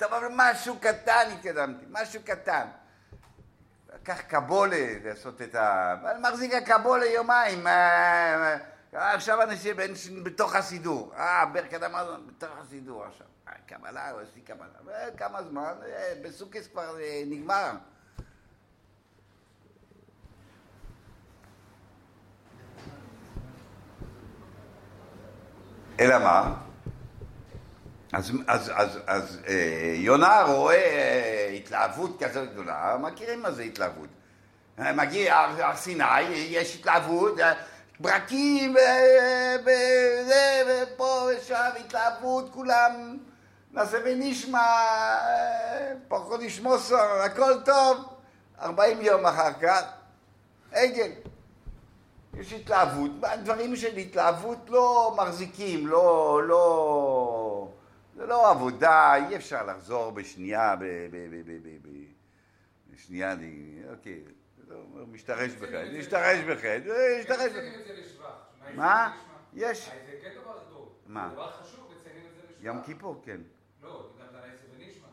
טוב, 0.00 0.12
אבל 0.14 0.28
משהו 0.36 0.78
קטן 0.78 1.28
התקדמתי, 1.32 1.84
משהו 1.90 2.20
קטן. 2.24 2.66
לקח 3.94 4.20
קבולה 4.20 4.86
לעשות 5.04 5.42
את 5.42 5.54
ה... 5.54 5.94
מחזיק 6.20 6.54
הקבולה 6.54 7.06
יומיים, 7.06 7.66
אה, 7.66 8.56
אה, 8.94 9.14
עכשיו 9.14 9.42
אנשים 9.42 9.76
בתוך 10.22 10.54
הסידור, 10.54 11.12
אה, 11.16 11.46
ברכת 11.46 11.82
המזון, 11.82 12.26
בתוך 12.26 12.50
הסידור 12.60 13.04
עכשיו, 13.04 13.26
אה, 13.48 13.52
קבלה, 13.66 14.10
הוא 14.10 14.20
עושה 14.20 14.40
קבלה, 14.46 15.08
וכמה 15.14 15.42
זמן, 15.42 15.72
אה, 15.86 16.12
בסוכס 16.22 16.66
כבר 16.66 17.00
אה, 17.00 17.22
נגמר. 17.26 17.70
אלא 26.00 26.18
מה? 26.18 26.69
אז, 28.12 28.32
אז, 28.46 28.70
אז, 28.74 28.98
אז 29.06 29.38
אה, 29.48 29.92
יונה 29.96 30.42
רואה 30.42 30.74
אה, 30.76 31.52
התלהבות 31.56 32.22
כזאת 32.22 32.52
גדולה, 32.52 32.96
מכירים 33.00 33.42
מה 33.42 33.50
זה 33.50 33.62
התלהבות. 33.62 34.08
אה, 34.78 34.92
מגיע 34.92 35.36
הר 35.36 35.76
סיני, 35.76 36.20
יש 36.30 36.76
התלהבות, 36.76 37.40
אה, 37.40 37.52
ברקים, 38.00 38.76
אה, 38.76 39.56
וזה, 39.62 40.62
ופה 40.94 41.28
ושם, 41.28 41.70
התלהבות, 41.80 42.50
כולם 42.52 43.18
נעשה 43.72 43.98
ונשמע, 44.04 44.58
אה, 44.58 45.92
פחות 46.08 46.40
נשמוסר, 46.42 47.22
הכל 47.24 47.52
טוב, 47.64 47.96
40 48.60 49.00
יום 49.00 49.26
אחר 49.26 49.52
כך, 49.52 49.82
עגל. 50.72 51.10
יש 52.34 52.52
התלהבות, 52.52 53.10
דברים 53.42 53.76
של 53.76 53.96
התלהבות 53.96 54.58
לא 54.68 55.14
מחזיקים, 55.16 55.86
לא, 55.86 56.40
לא, 56.44 57.19
זה 58.20 58.26
לא 58.26 58.50
עבודה, 58.50 59.14
אי 59.28 59.36
אפשר 59.36 59.66
לחזור 59.66 60.10
בשנייה, 60.10 60.76
ב, 60.76 60.84
ב, 60.84 61.10
ב, 61.10 61.42
ב, 61.46 61.52
ב, 61.62 61.88
ב, 61.88 62.04
בשנייה, 62.94 63.32
אני, 63.32 63.78
אוקיי, 63.90 64.20
לא, 64.68 64.76
משתרש 65.12 65.52
בחטא, 65.52 65.88
משתרש 65.98 66.38
בחטא, 66.40 67.18
משתרש 67.20 67.52
לשבח. 67.98 68.24
מה? 68.74 69.16
יש. 69.54 69.88
אה, 69.88 69.94
זה 70.06 70.12
כן 70.22 70.30
דבר 70.42 70.58
טוב. 70.70 70.92
מה? 71.06 71.28
דבר 71.32 71.50
חשוב, 71.50 71.92
מציינים 72.00 72.22
את 72.26 72.34
זה 72.34 72.40
לשבח. 72.50 72.64
יום 72.64 72.82
כיפור, 72.86 73.22
כן. 73.24 73.40
לא, 73.82 74.10
גם 74.18 74.26
נעשה 74.34 74.64
ונשמע. 74.76 75.06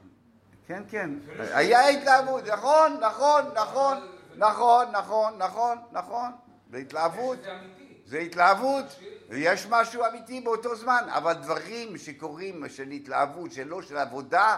כן, 0.68 0.84
כן. 0.90 1.10
ש- 1.26 1.52
היה 1.52 1.88
התלהבות, 1.88 2.44
נכון, 2.48 2.98
נכון, 3.02 3.44
נכון, 3.56 3.98
נכון, 4.38 4.92
נכון, 4.92 5.38
נכון, 5.38 5.78
נכון, 5.92 6.32
בהתלהבות. 6.68 7.38
זה 7.44 7.60
אמיתי. 7.60 7.87
זה 8.08 8.20
התלהבות, 8.20 8.86
ויש 9.30 9.68
משהו 9.70 10.06
אמיתי 10.06 10.42
באותו 10.42 10.76
זמן, 10.76 11.04
אבל 11.10 11.34
דברים 11.34 11.98
שקורים 11.98 12.70
של 12.70 12.90
התלהבות, 12.90 13.52
שלא 13.52 13.82
של 13.82 13.98
עבודה, 13.98 14.58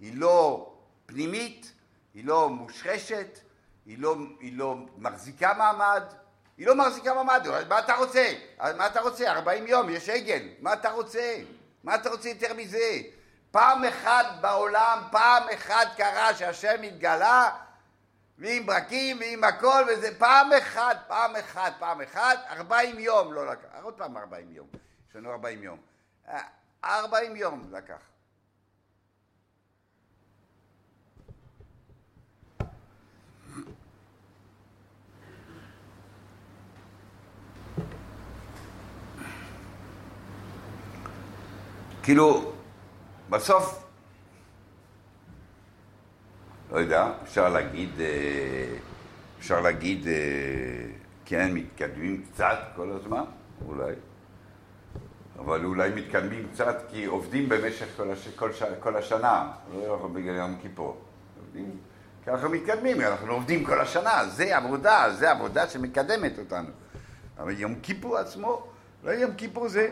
היא 0.00 0.12
לא 0.16 0.70
פנימית, 1.06 1.72
היא 2.14 2.24
לא 2.24 2.48
מושרשת, 2.48 3.38
היא 3.86 3.98
לא, 3.98 4.16
היא 4.40 4.58
לא 4.58 4.76
מחזיקה 4.98 5.54
מעמד, 5.58 6.02
היא 6.58 6.66
לא 6.66 6.74
מחזיקה 6.74 7.14
מעמד, 7.14 7.46
מה 7.68 7.78
אתה 7.78 7.94
רוצה? 7.94 8.32
מה 8.76 8.86
אתה 8.86 9.00
רוצה? 9.00 9.30
40 9.32 9.66
יום, 9.66 9.90
יש 9.90 10.08
עגל, 10.08 10.48
מה 10.60 10.72
אתה 10.72 10.90
רוצה? 10.90 11.36
מה 11.84 11.94
אתה 11.94 12.10
רוצה 12.10 12.28
יותר 12.28 12.54
מזה? 12.54 13.00
פעם 13.50 13.84
אחת 13.84 14.26
בעולם, 14.40 14.98
פעם 15.10 15.42
אחת 15.54 15.88
קרה 15.96 16.34
שהשם 16.34 16.82
התגלה, 16.82 17.50
ועם 18.38 18.66
ברקים 18.66 19.18
ועם 19.20 19.44
הכל, 19.44 19.84
וזה 19.88 20.18
פעם 20.18 20.52
אחת, 20.52 20.96
פעם 21.08 21.36
אחת, 21.36 21.72
פעם 21.78 22.00
אחת, 22.00 22.38
40 22.50 22.98
יום 22.98 23.32
לא 23.32 23.46
לקח. 23.46 23.68
עוד 23.82 23.94
פעם 23.94 24.16
40 24.16 24.50
יום. 24.50 24.66
יש 25.10 25.16
לנו 25.16 25.30
40 25.30 25.62
יום. 25.62 25.78
אה, 26.28 26.40
40 26.84 27.36
יום 27.36 27.68
לקח. 27.72 27.98
כאילו, 42.02 42.52
בסוף 43.30 43.83
לא 46.74 46.78
יודע, 46.78 47.12
אפשר 47.22 47.48
להגיד, 47.48 47.90
אה, 48.00 48.76
אפשר 49.38 49.60
להגיד, 49.60 50.08
אה, 50.08 50.12
כן, 51.24 51.54
מתקדמים 51.54 52.22
קצת 52.22 52.58
כל 52.76 52.90
הזמן, 52.90 53.24
אולי, 53.66 53.92
אבל 55.38 55.64
אולי 55.64 55.90
מתקדמים 55.90 56.48
קצת 56.52 56.76
כי 56.90 57.04
עובדים 57.04 57.48
במשך 57.48 57.86
כל, 57.96 58.10
הש... 58.10 58.28
כל, 58.28 58.52
ש... 58.52 58.62
כל 58.80 58.96
השנה, 58.96 59.52
לא 59.74 59.94
רק 59.94 60.10
בגלל 60.10 60.34
יום 60.34 60.56
כיפור. 60.62 61.00
עובדים, 61.44 61.70
ככה 62.26 62.48
מתקדמים, 62.48 63.00
אנחנו 63.00 63.32
עובדים 63.32 63.64
כל 63.64 63.80
השנה, 63.80 64.26
זה 64.28 64.56
עבודה, 64.56 65.06
זה 65.18 65.30
עבודה 65.30 65.68
שמקדמת 65.68 66.38
אותנו. 66.38 66.68
אבל 67.38 67.60
יום 67.60 67.74
כיפור 67.82 68.16
עצמו, 68.18 68.66
לא 69.04 69.10
יום 69.10 69.34
כיפור 69.34 69.68
זה... 69.68 69.88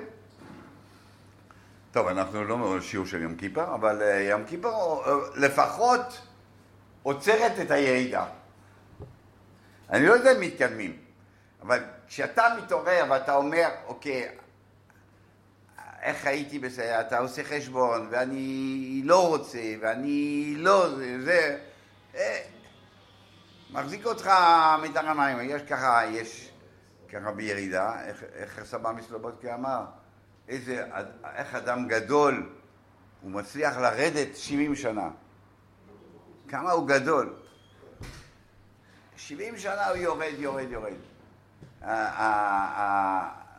טוב, 1.93 2.07
אנחנו 2.07 2.45
לא 2.45 2.77
בשיעור 2.77 3.07
של 3.07 3.23
יום 3.23 3.35
כיפר, 3.35 3.75
אבל 3.75 4.03
אה, 4.03 4.21
יום 4.21 4.45
כיפור 4.45 5.05
אה, 5.07 5.12
לפחות 5.37 6.21
עוצרת 7.02 7.52
את 7.61 7.71
הירידה. 7.71 8.26
אני 9.90 10.06
לא 10.06 10.12
יודע 10.12 10.32
אם 10.32 10.40
מתקדמים, 10.40 10.97
אבל 11.62 11.85
כשאתה 12.09 12.44
מתעורר 12.59 13.04
ואתה 13.11 13.35
אומר, 13.35 13.68
אוקיי, 13.87 14.28
איך 16.02 16.26
הייתי 16.26 16.59
בסדר, 16.59 17.00
אתה 17.00 17.18
עושה 17.18 17.44
חשבון, 17.44 18.09
ואני 18.11 19.02
לא 19.04 19.28
רוצה, 19.28 19.62
ואני 19.80 20.54
לא 20.56 20.97
זה, 20.97 21.23
זה, 21.25 21.59
אה, 22.14 22.42
מחזיק 23.71 24.06
אותך 24.06 24.30
מתחת 24.82 25.04
המים, 25.04 25.38
יש 25.50 25.62
ככה, 25.62 26.02
יש 26.11 26.52
ככה 27.12 27.32
בירידה, 27.32 28.06
איך, 28.06 28.23
איך 28.32 28.64
סבא 28.64 28.92
מסלובודקי 28.92 29.54
אמר, 29.54 29.85
איזה, 30.49 30.85
איך 31.35 31.54
אדם 31.54 31.88
גדול, 31.88 32.50
הוא 33.23 33.30
מצליח 33.30 33.76
לרדת 33.76 34.37
70 34.37 34.75
שנה. 34.75 35.11
כמה 36.52 36.71
הוא 36.71 36.88
גדול. 36.88 37.35
70 39.16 39.59
שנה 39.59 39.88
הוא 39.88 39.97
יורד, 39.97 40.35
יורד, 40.38 40.66
יורד. 40.71 40.94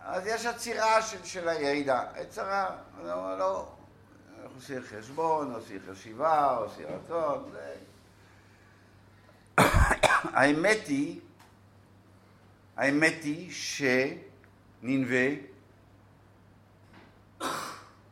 אז 0.03 0.25
יש 0.25 0.45
עצירה 0.45 1.01
של, 1.01 1.23
של 1.23 1.49
הירידה. 1.49 2.01
עצירה, 2.15 2.75
לא, 3.03 3.37
לא, 3.39 3.71
עושים 4.55 4.81
חשבון, 4.81 5.53
עושים 5.53 5.79
חשיבה, 5.91 6.45
עושים 6.55 6.85
רצון. 6.87 7.53
האמת 10.37 10.87
היא, 10.87 11.21
האמת 12.77 13.23
היא 13.23 13.51
שננבה 14.81 15.41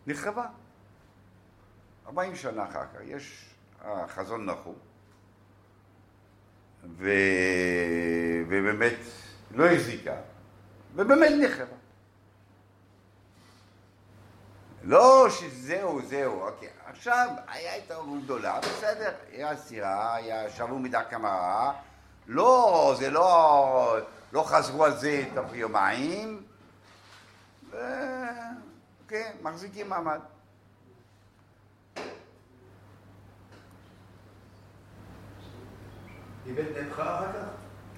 נחרבה. 0.07 0.45
40 2.07 2.35
שנה 2.35 2.63
אחר 2.69 2.85
כך, 2.93 2.99
יש 3.03 3.50
החזון 3.85 4.45
נחום, 4.45 4.75
ו... 6.97 7.09
ובאמת 8.47 8.97
לא 9.51 9.65
החזיקה, 9.65 10.15
ובאמת 10.95 11.31
נחרבה. 11.41 11.75
לא 14.83 15.27
שזהו, 15.29 16.01
זהו, 16.01 16.41
אוקיי. 16.41 16.69
עכשיו, 16.85 17.29
היה 17.47 17.75
התערבות 17.75 18.23
גדולה, 18.23 18.59
בסדר, 18.59 19.11
היה 19.31 19.57
סירה, 19.57 20.15
היה 20.15 20.49
שבו 20.49 20.79
מידה 20.79 21.03
כמה, 21.03 21.71
לא, 22.27 22.95
זה 22.99 23.09
לא, 23.09 23.97
לא 24.33 24.43
חזרו 24.43 24.85
על 24.85 24.97
זה 24.97 25.23
תוך 25.35 25.53
יומיים, 25.53 26.43
ו... 27.71 27.77
כן, 29.07 29.31
מחזיקים 29.41 29.89
מעמד. 29.89 30.19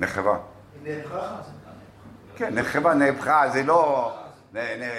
אחר 0.04 0.24
כך? 0.24 0.40
היא 0.86 0.96
נהפכה? 0.96 1.42
כן, 2.36 2.56
נחרבה, 2.56 2.94
נהפכה, 2.94 3.50
זה 3.54 3.64
לא... 3.64 4.14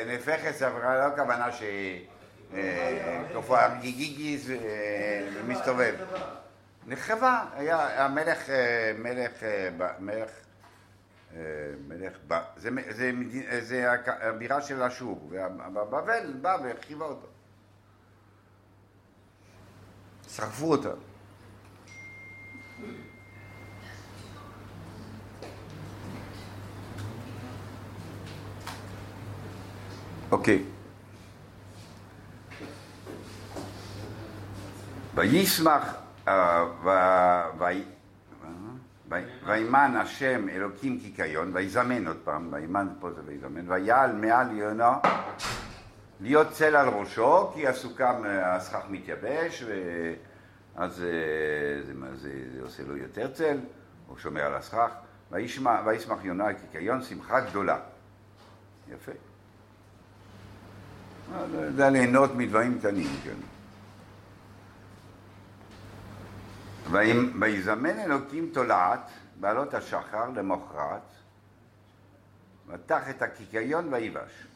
נהפכת, 0.06 0.54
זה 0.54 0.68
לא 0.68 0.88
הכוונה 0.88 1.52
ש... 1.52 1.62
תופעה 3.32 3.78
גיגיגיס 3.80 4.48
מסתובב. 5.46 5.94
נחרבה, 6.86 7.44
היה 7.54 8.04
המלך, 8.04 8.48
מלך, 8.98 9.32
מלך, 10.00 10.30
מלך, 11.88 12.12
זה, 13.60 13.90
הבירה 14.06 14.62
של 14.62 14.82
אשור, 14.82 15.30
ובבל 15.74 16.32
בא 16.40 16.56
והרחיבה 16.62 17.04
אותו. 17.04 17.26
שרפו 20.28 20.66
אותה. 20.66 20.90
אוקיי. 30.34 30.62
וישמח 35.14 35.94
וימן 39.46 39.96
השם 39.96 40.48
אלוקים 40.48 41.00
קיקיון, 41.00 41.50
ויזמן 41.54 42.06
עוד 42.06 42.16
פעם, 42.24 42.48
וימן 42.52 42.88
פה 43.00 43.10
זה 43.12 43.20
ויזמן, 43.26 43.70
ויעל 43.70 44.12
מעל 44.12 44.52
יונה 44.52 44.98
להיות 46.20 46.50
צל 46.50 46.76
על 46.76 46.88
ראשו, 46.88 47.50
כי 47.54 47.68
הסוכם, 47.68 48.22
הסכך 48.44 48.82
מתייבש, 48.90 49.64
ואז 50.76 50.94
זה, 50.94 51.82
זה, 51.86 51.92
זה, 52.14 52.30
זה 52.54 52.62
עושה 52.62 52.82
לו 52.82 52.96
יותר 52.96 53.32
צל, 53.32 53.58
הוא 54.06 54.18
שומר 54.18 54.42
על 54.42 54.54
הסכך, 54.54 54.90
וישמח 55.30 56.24
יונה 56.24 56.54
קיקיון, 56.54 57.02
שמחה 57.02 57.40
גדולה. 57.40 57.78
יפה. 58.88 59.12
זה 61.76 61.90
ליהנות 61.90 62.34
מדברים 62.34 62.78
קטנים, 62.78 63.08
כן. 63.24 63.34
ויזמן 67.40 67.98
אלוקים 68.00 68.50
תולעת, 68.52 69.08
בעלות 69.40 69.74
השחר, 69.74 70.30
למחרת, 70.34 71.02
מתח 72.66 73.10
את 73.10 73.22
הקיקיון 73.22 73.92
ויבש. 73.92 74.46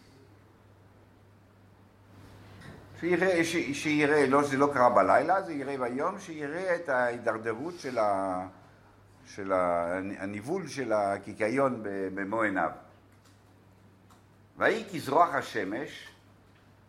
שיראה, 3.00 3.44
ש, 3.44 3.56
שיראה, 3.72 4.26
לא 4.26 4.42
שזה 4.42 4.56
לא 4.56 4.70
קרה 4.74 4.90
בלילה, 4.90 5.42
זה 5.42 5.52
יראה 5.52 5.78
ביום, 5.78 6.20
שיראה 6.20 6.76
את 6.76 6.88
ההידרדרות 6.88 7.74
של, 7.78 7.98
ה, 7.98 8.46
של 9.26 9.52
הניבול 10.18 10.66
של 10.66 10.92
הקיקיון 10.92 11.82
במו 12.14 12.42
עיניו. 12.42 12.70
ויהי 14.56 14.84
כזרוח 14.94 15.34
השמש, 15.34 16.08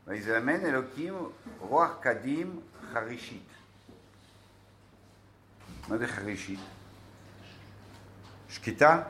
ויזמן 0.10 0.66
אלוקים 0.66 1.14
רוח 1.60 1.92
קדים 2.02 2.60
חרישית. 2.94 3.48
מה 5.88 5.98
זה 5.98 6.08
חרישית? 6.08 6.60
שקטה? 8.50 9.04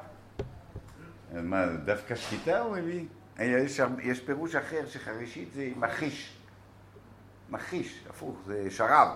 מה, 1.34 1.66
דווקא 1.66 2.16
שקטה 2.16 2.60
הוא 2.60 2.78
מביא? 2.78 3.06
יש, 3.40 3.82
יש 4.02 4.20
פירוש 4.20 4.56
אחר 4.56 4.88
שחרישית 4.88 5.54
זה 5.54 5.70
מכיש. 5.76 6.38
מכיש, 7.50 8.04
הפוך, 8.10 8.38
זה 8.46 8.72
שרב. 8.72 9.08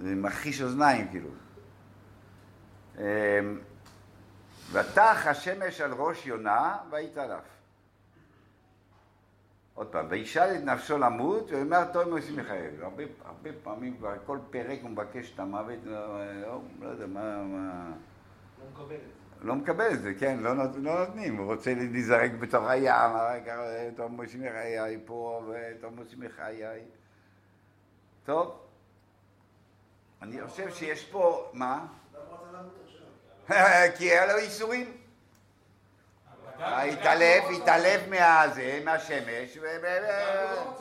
זה 0.00 0.14
מכיש 0.14 0.62
אוזניים 0.62 1.08
כאילו. 1.08 1.30
אמ, 2.98 3.02
ותח 4.72 5.26
השמש 5.26 5.80
על 5.80 5.92
ראש 5.92 6.26
יונה 6.26 6.76
ויתעלף. 6.90 7.53
עוד 9.74 9.86
פעם, 9.86 10.06
וישאל 10.10 10.54
את 10.56 10.64
נפשו 10.64 10.98
למות, 10.98 11.50
ואומר 11.50 11.84
טוב 11.92 12.08
מויסי 12.08 12.32
מיכאל. 12.32 12.70
הרבה, 12.82 13.02
הרבה 13.24 13.50
פעמים, 13.62 13.96
כל 14.26 14.38
פרק 14.50 14.78
הוא 14.82 14.90
מבקש 14.90 15.34
את 15.34 15.40
המוות, 15.40 15.78
לא, 15.84 16.24
לא, 16.40 16.60
לא 16.80 16.88
יודע 16.88 17.06
מה... 17.06 17.42
מה... 17.42 17.92
לא 18.58 18.66
מקבל 18.72 18.94
את 18.94 19.00
זה. 19.00 19.46
לא 19.46 19.54
מקבל 19.54 19.92
את 19.92 20.02
זה, 20.02 20.14
כן, 20.14 20.38
לא, 20.40 20.54
נות, 20.54 20.70
לא 20.76 21.06
נותנים, 21.06 21.36
הוא 21.36 21.54
רוצה 21.54 21.74
להיזרק 21.74 22.30
בתוך 22.30 22.64
הים, 22.66 23.16
מויסי 24.10 24.38
מחיי 24.38 24.98
פה, 25.04 25.42
מויסי 25.96 26.16
מחיי. 26.16 26.64
טוב, 28.24 28.60
אני 30.22 30.46
חושב 30.46 30.70
שיש 30.70 31.10
פה, 31.10 31.50
מה? 31.52 31.86
כי 33.98 34.04
היה 34.04 34.26
לו 34.26 34.38
איסורים. 34.38 35.03
התעלף, 36.58 37.44
התעלף 37.56 38.00
מהזה, 38.08 38.80
מהשמש, 38.84 39.56
ו... 39.60 39.66
לא. 39.82 40.74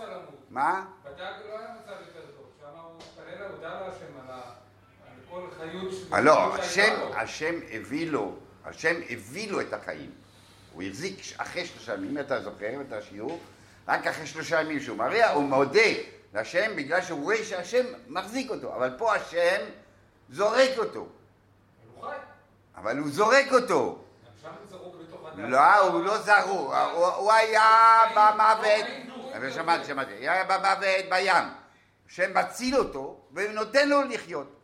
מה? 0.50 0.86
בדג 1.04 1.20
לא 1.20 1.60
היה 1.60 1.68
מצב 1.82 1.92
יותר 1.92 2.28
טוב, 2.36 2.46
שם 2.60 2.80
הוא 2.84 2.98
התפלל 2.98 3.48
להודע 3.48 3.70
להשם 3.70 4.30
על 4.30 5.20
כל 5.30 5.48
חיות 5.58 5.94
אה, 6.14 6.22
לא, 6.22 6.56
השם, 7.16 7.60
הביא 7.72 8.12
לו, 8.12 8.36
השם 8.66 8.96
הביא 9.10 9.52
לו 9.52 9.62
את 9.62 9.74
החיים. 9.74 10.12
הוא 10.74 10.84
החזיק 10.84 11.20
אחרי 11.38 11.66
שלושה 11.66 11.94
ימים, 11.94 12.18
אתה 12.18 12.42
זוכר 12.42 12.82
את 12.88 12.92
השיעור? 12.92 13.40
רק 13.88 14.08
אחרי 14.08 14.28
שלושה 14.28 14.62
ימים 14.62 14.80
שהוא 14.80 14.98
מריע, 14.98 15.30
הוא 15.30 15.44
מודה 15.44 15.80
להשם 16.34 16.76
בגלל 16.76 17.02
שהוא 17.02 17.24
רואה 17.24 17.44
שהשם 17.44 17.86
מחזיק 18.08 18.52
אותו, 18.52 18.76
אבל 18.76 18.90
פה 18.98 19.16
השם 19.16 19.62
זורק 20.30 20.78
אותו. 20.78 21.08
אבל 22.76 22.98
הוא 22.98 23.10
זורק 23.10 23.52
אותו. 23.52 24.00
גם 24.26 24.32
שם 24.42 24.48
הוא 24.48 24.70
זרוק 24.70 24.96
בתוך 24.96 25.22
הדג. 25.22 25.23
לא, 25.38 25.76
הוא 25.88 26.04
לא 26.04 26.17
זרוק, 26.17 26.74
הוא- 26.93 27.32
היה 27.32 28.00
במוות, 28.15 28.86
שמעתי, 29.54 29.86
שמעתי, 29.86 30.12
היה 30.12 30.43
במוות 30.43 30.80
בים. 31.10 31.43
השם 32.08 32.38
מציל 32.38 32.76
אותו 32.78 33.28
ונותן 33.34 33.89
לו 33.89 34.02
לחיות. 34.04 34.60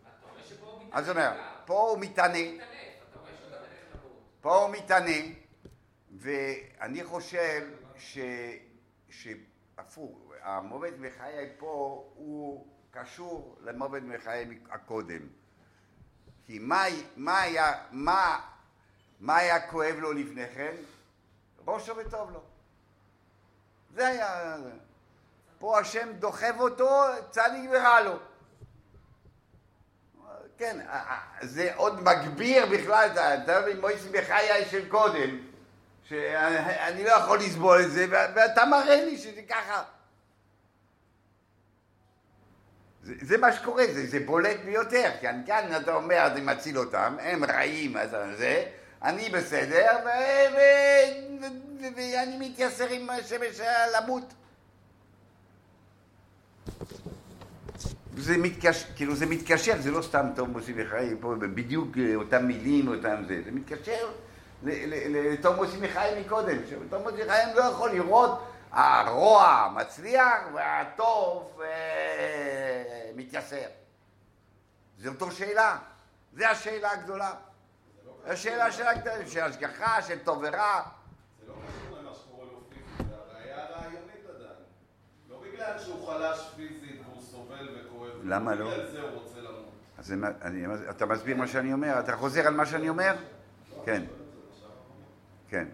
אז 0.92 1.10
הוא 1.10 1.18
אומר, 1.18 1.32
פה 1.66 1.74
הוא 1.80 2.00
מתענה, 2.00 2.64
פה 4.42 4.56
הוא 4.56 4.70
מתענה, 4.70 5.18
ואני 6.18 7.04
חושב. 7.04 7.62
שהפוך, 9.10 10.12
המוות 10.42 10.94
מחיי 11.00 11.50
פה 11.58 12.04
הוא 12.16 12.68
קשור 12.92 13.58
למוות 13.62 14.04
מחיי 14.04 14.60
הקודם. 14.72 15.22
כי 16.46 16.60
מה, 16.60 16.84
מה 17.16 17.42
היה, 17.42 17.74
מה, 17.92 18.40
מה 19.20 19.38
היה 19.38 19.68
כואב 19.68 19.96
לו 20.00 20.12
לפני 20.12 20.46
כן? 20.56 20.76
ראשו 21.68 21.96
וטוב 21.98 22.32
לו. 22.32 22.42
זה 23.96 24.08
היה... 24.08 24.58
פה 25.60 25.80
השם 25.80 26.10
דוחף 26.20 26.56
אותו, 26.60 26.90
צדיק 27.32 27.70
ורע 27.72 28.02
לו. 28.02 28.20
כן, 30.58 30.80
זה 31.42 31.72
עוד 31.76 32.04
מגביר 32.04 32.66
בכלל, 32.66 33.10
אתה 33.12 33.62
מבין, 33.62 33.82
מויסי 33.82 34.10
בחיי 34.10 34.66
של 34.66 34.90
קודם, 34.90 35.38
שאני 36.04 37.04
לא 37.04 37.10
יכול 37.10 37.40
לסבול 37.40 37.82
את 37.82 37.92
זה, 37.92 38.06
ואתה 38.10 38.66
מראה 38.66 39.06
לי 39.06 39.18
שזה 39.18 39.42
ככה. 39.50 39.84
זה, 43.04 43.14
זה 43.22 43.38
מה 43.38 43.54
שקורה, 43.54 43.84
זה, 43.94 44.08
זה 44.08 44.20
בולט 44.26 44.60
ביותר, 44.66 45.12
כי 45.20 45.28
כאן 45.48 45.76
אתה 45.82 45.94
אומר, 45.94 46.28
אני 46.28 46.42
מציל 46.42 46.78
אותם, 46.78 47.16
הם 47.20 47.44
רעים, 47.44 47.98
אז 47.98 48.10
זה, 48.38 48.66
אני 49.04 49.30
בסדר, 49.30 49.98
ואני 51.96 52.50
מתייסר 52.50 52.88
עם 52.90 53.10
השמש 53.10 53.60
למות. 53.96 54.34
זה 58.18 58.38
מתקשר, 58.38 58.88
כאילו 58.96 59.16
זה 59.16 59.26
מתקשר, 59.26 59.82
זה 59.82 59.92
לא 59.92 60.02
סתם 60.02 60.28
תום 60.36 60.50
מוסי 60.50 60.74
וחיים, 60.76 61.18
פה 61.20 61.36
בדיוק 61.36 61.98
אה, 61.98 62.16
אותם 62.16 62.46
מילים, 62.46 62.88
אותם 62.88 63.24
זה, 63.28 63.42
זה 63.46 63.52
מתקשר 63.52 64.12
לתום 64.64 65.56
מוסי 65.56 65.78
וחיים 65.82 66.26
מקודם, 66.26 66.58
שתום 66.70 67.04
מוסי 67.04 67.24
וחיים 67.26 67.50
לא 67.56 67.64
יכול 67.64 67.92
לראות 67.92 68.44
הרוע 68.72 69.72
מצליח 69.76 70.40
והטוב 70.54 71.62
אה, 71.64 73.12
מתייסר. 73.16 73.68
זו 75.00 75.10
אותו 75.10 75.32
שאלה, 75.32 75.78
זו 76.38 76.46
השאלה 76.46 76.92
הגדולה. 76.92 77.32
השאלה 78.30 78.72
של 78.72 79.42
השגחה, 79.42 80.02
של 80.02 80.20
טוב 80.24 80.38
ורע. 80.38 80.82
זה 81.40 81.48
לא 81.48 81.54
קשור 81.54 81.98
למה 81.98 82.14
שקורה 82.16 82.46
לו 82.46 82.62
פיזית, 82.70 83.08
זה 83.10 83.16
הבעיה 83.16 83.64
הרעיונית 83.64 84.26
עדיין. 84.36 84.54
לא 85.30 85.42
בגלל 85.44 85.80
שהוא 85.80 86.08
חלש 86.08 86.40
פיזית 86.56 87.02
והוא 87.06 87.22
סובל 87.22 87.70
וכואב. 87.80 88.10
למה 88.24 88.56
לא? 88.56 88.72
בגלל 88.72 88.92
זה 88.92 89.02
הוא 89.02 89.10
רוצה 89.10 89.40
למות. 89.40 89.70
אז 89.98 90.14
אני, 90.42 90.66
אתה 90.90 91.06
מסביר 91.06 91.38
מה 91.38 91.48
שאני 91.48 91.74
אומר? 91.74 92.00
אתה 92.00 92.18
חוזר 92.18 92.48
על 92.48 92.54
מה 92.54 92.66
שאני 92.66 92.90
אומר? 92.90 93.16
כן. 93.86 94.04
כן. 95.50 95.68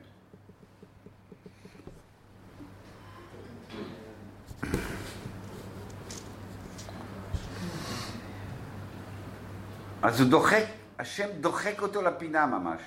אז 10.02 10.22
הוא 10.22 10.30
דוחק, 10.30 10.66
השם 11.00 11.28
דוחק 11.40 11.82
אותו 11.82 12.02
לפינה 12.02 12.46
ממש. 12.46 12.82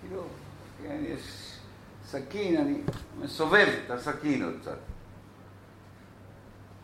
כאילו, 0.00 0.22
כן, 0.82 1.00
יש 1.02 1.54
סכין, 2.04 2.60
אני 2.60 2.80
מסובב 3.18 3.68
את 3.84 3.90
הסכין 3.90 4.44
עוד 4.44 4.54
קצת. 4.60 4.78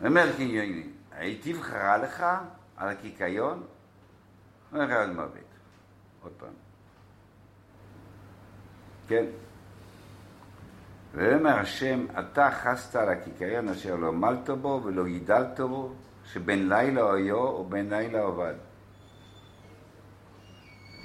אומר 0.05 0.35
קניוני, 0.37 0.83
היטיב 1.11 1.61
חרה 1.61 1.97
לך 1.97 2.25
על 2.77 2.89
הקיקיון? 2.89 3.63
אומר 4.71 4.85
לך 4.85 4.91
על 4.91 5.11
מוות. 5.13 5.31
עוד 6.23 6.31
פעם. 6.37 6.53
כן? 9.07 9.25
ואומר 11.13 11.59
השם, 11.59 12.05
אתה 12.19 12.49
חסת 12.51 12.95
על 12.95 13.09
הקיקיון 13.09 13.69
אשר 13.69 13.95
לא 13.95 14.07
עמלת 14.07 14.49
בו 14.49 14.81
ולא 14.83 15.05
גידלת 15.05 15.59
בו, 15.59 15.93
שבין 16.33 16.69
לילה 16.69 17.13
היו 17.13 17.37
ובין 17.37 17.89
לילה 17.89 18.23
עבד. 18.23 18.53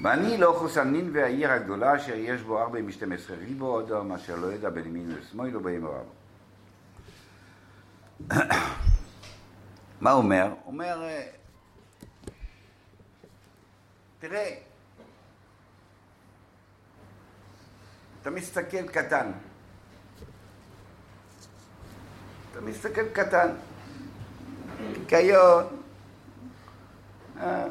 ואני 0.02 0.38
לא 0.38 0.54
חוסנין 0.58 1.10
והעיר 1.12 1.50
הגדולה 1.50 1.96
אשר 1.96 2.14
יש 2.14 2.42
בו 2.42 2.60
ארבע 2.62 2.82
משתים 2.82 3.12
עשרה 3.12 3.36
ריבו 3.36 3.80
אדם 3.80 4.12
אשר 4.12 4.36
לא 4.36 4.52
ידע 4.52 4.70
בין 4.70 4.86
ימין 4.86 5.18
ושמאל 5.18 5.56
ובין 5.56 5.84
רב. 5.84 6.06
מה 10.00 10.12
אומר? 10.12 10.52
אומר, 10.66 11.02
אה, 11.02 11.26
תראה, 14.18 14.54
אתה 18.22 18.30
מסתכל 18.30 18.88
קטן. 18.88 19.30
אתה 22.52 22.60
מסתכל 22.60 23.08
קטן. 23.08 23.48
קיקיון, 24.94 25.64
אה, 27.40 27.66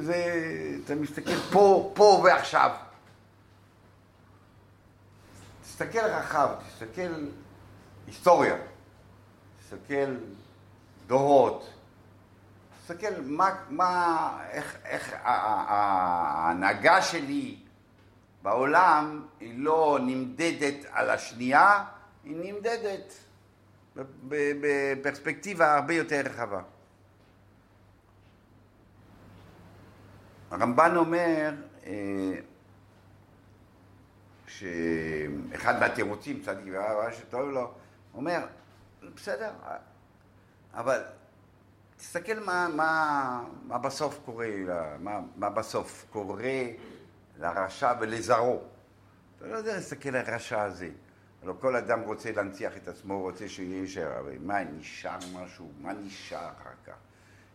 זה, 0.00 0.24
אתה 0.84 0.94
מסתכל 0.94 1.36
פה, 1.52 1.92
פה 1.94 2.20
ועכשיו. 2.24 2.70
תסתכל 5.62 5.98
רחב, 5.98 6.48
תסתכל 6.68 7.26
היסטוריה, 8.06 8.56
תסתכל 9.60 10.14
דורות, 11.06 11.70
תסתכל 12.82 13.20
מה, 13.22 13.50
מה 13.68 14.38
איך, 14.50 14.76
איך 14.84 15.14
ההנהגה 15.22 17.02
שלי 17.02 17.56
בעולם 18.42 19.26
היא 19.40 19.54
לא 19.56 19.98
נמדדת 20.02 20.74
על 20.92 21.10
השנייה, 21.10 21.84
היא 22.24 22.36
נמדדת 22.36 23.14
בפרספקטיבה 24.28 25.74
הרבה 25.74 25.94
יותר 25.94 26.20
רחבה. 26.24 26.62
הרמב"ן 30.50 30.96
אומר 30.96 31.54
אה, 31.86 32.34
שאחד 34.46 35.80
מהתירוצים, 35.80 36.42
צדיק 36.42 36.64
ורע 36.72 37.12
שטוב 37.12 37.50
לו, 37.50 37.72
אומר, 38.14 38.46
בסדר, 39.14 39.50
אבל 40.74 41.02
תסתכל 41.96 42.40
מה, 42.40 42.68
מה, 42.76 43.44
מה 43.66 43.78
בסוף 43.78 44.20
קורה, 44.24 44.48
מה, 44.98 45.20
מה 45.36 45.50
בסוף 45.50 46.06
קורה 46.10 46.62
לרשע 47.38 47.92
ולזרעו. 48.00 48.62
אתה 49.38 49.46
לא 49.46 49.56
יודע 49.56 49.74
להסתכל 49.74 50.08
על 50.08 50.26
הרשע 50.26 50.62
הזה. 50.62 50.88
הלוא 51.44 51.54
כל 51.60 51.76
אדם 51.76 52.00
רוצה 52.00 52.32
להנציח 52.32 52.72
את 52.76 52.88
עצמו, 52.88 53.20
רוצה 53.20 53.48
שיהיה 53.48 53.80
יישאר, 53.80 54.20
אבל 54.20 54.32
מה, 54.40 54.58
נשאר 54.78 55.18
משהו? 55.32 55.70
מה 55.82 55.92
נשאר 55.92 56.38
אחר 56.38 56.70
כך? 56.86 56.92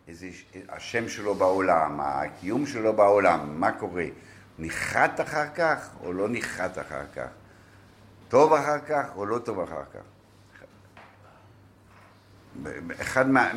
איזה, 0.08 0.28
השם 0.68 1.08
שלו 1.08 1.34
בעולם, 1.34 2.00
הקיום 2.00 2.66
שלו 2.66 2.92
בעולם, 2.92 3.60
מה 3.60 3.72
קורה? 3.72 4.04
נחת 4.58 5.20
אחר 5.20 5.46
כך 5.54 5.90
או 6.04 6.12
לא 6.12 6.26
נחת 6.30 6.78
אחר 6.78 7.04
כך? 7.14 7.28
טוב 8.28 8.52
אחר 8.52 8.78
כך 8.78 9.06
או 9.16 9.26
לא 9.26 9.38
טוב 9.38 9.60
אחר 9.60 9.82
כך? 9.94 10.00
אחד 13.00 13.28
מה, 13.28 13.52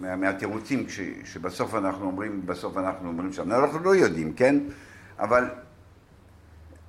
מה, 0.00 0.16
מהתירוצים 0.16 0.86
שבסוף 1.24 1.74
אנחנו 1.74 2.06
אומרים, 2.06 2.46
בסוף 2.46 2.76
אנחנו 2.76 3.08
אומרים 3.08 3.32
שם, 3.32 3.52
אנחנו 3.52 3.78
לא 3.78 3.94
יודעים, 3.94 4.32
כן? 4.32 4.58
אבל 5.18 5.50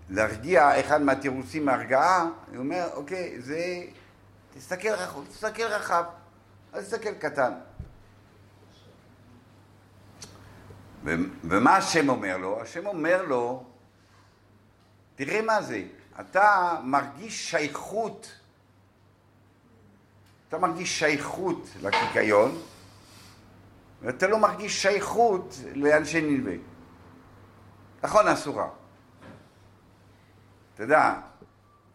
להרגיע 0.09 0.79
אחד 0.79 1.01
מהתירוצים 1.01 1.65
מהרגעה, 1.65 2.29
הוא 2.47 2.57
אומר, 2.57 2.87
אוקיי, 2.93 3.41
זה, 3.41 3.83
תסתכל 4.53 4.89
רחב, 4.89 5.25
תסתכל 5.25 5.63
רחב, 5.63 6.03
אל 6.73 6.81
תסתכל 6.81 7.13
קטן. 7.13 7.53
ומה 11.43 11.77
השם 11.77 12.09
אומר 12.09 12.37
לו? 12.37 12.61
השם 12.61 12.85
אומר 12.85 13.25
לו, 13.25 13.63
תראה 15.15 15.41
מה 15.41 15.61
זה, 15.61 15.83
אתה 16.19 16.75
מרגיש 16.83 17.51
שייכות, 17.51 18.31
אתה 20.47 20.57
מרגיש 20.57 20.99
שייכות 20.99 21.69
לקיקיון, 21.81 22.61
ואתה 24.01 24.27
לא 24.27 24.39
מרגיש 24.39 24.81
שייכות 24.81 25.55
לאנשי 25.75 26.21
נלווה. 26.21 26.55
נכון, 28.03 28.27
אסורה. 28.27 28.67
אתה 30.75 30.83
יודע, 30.83 31.13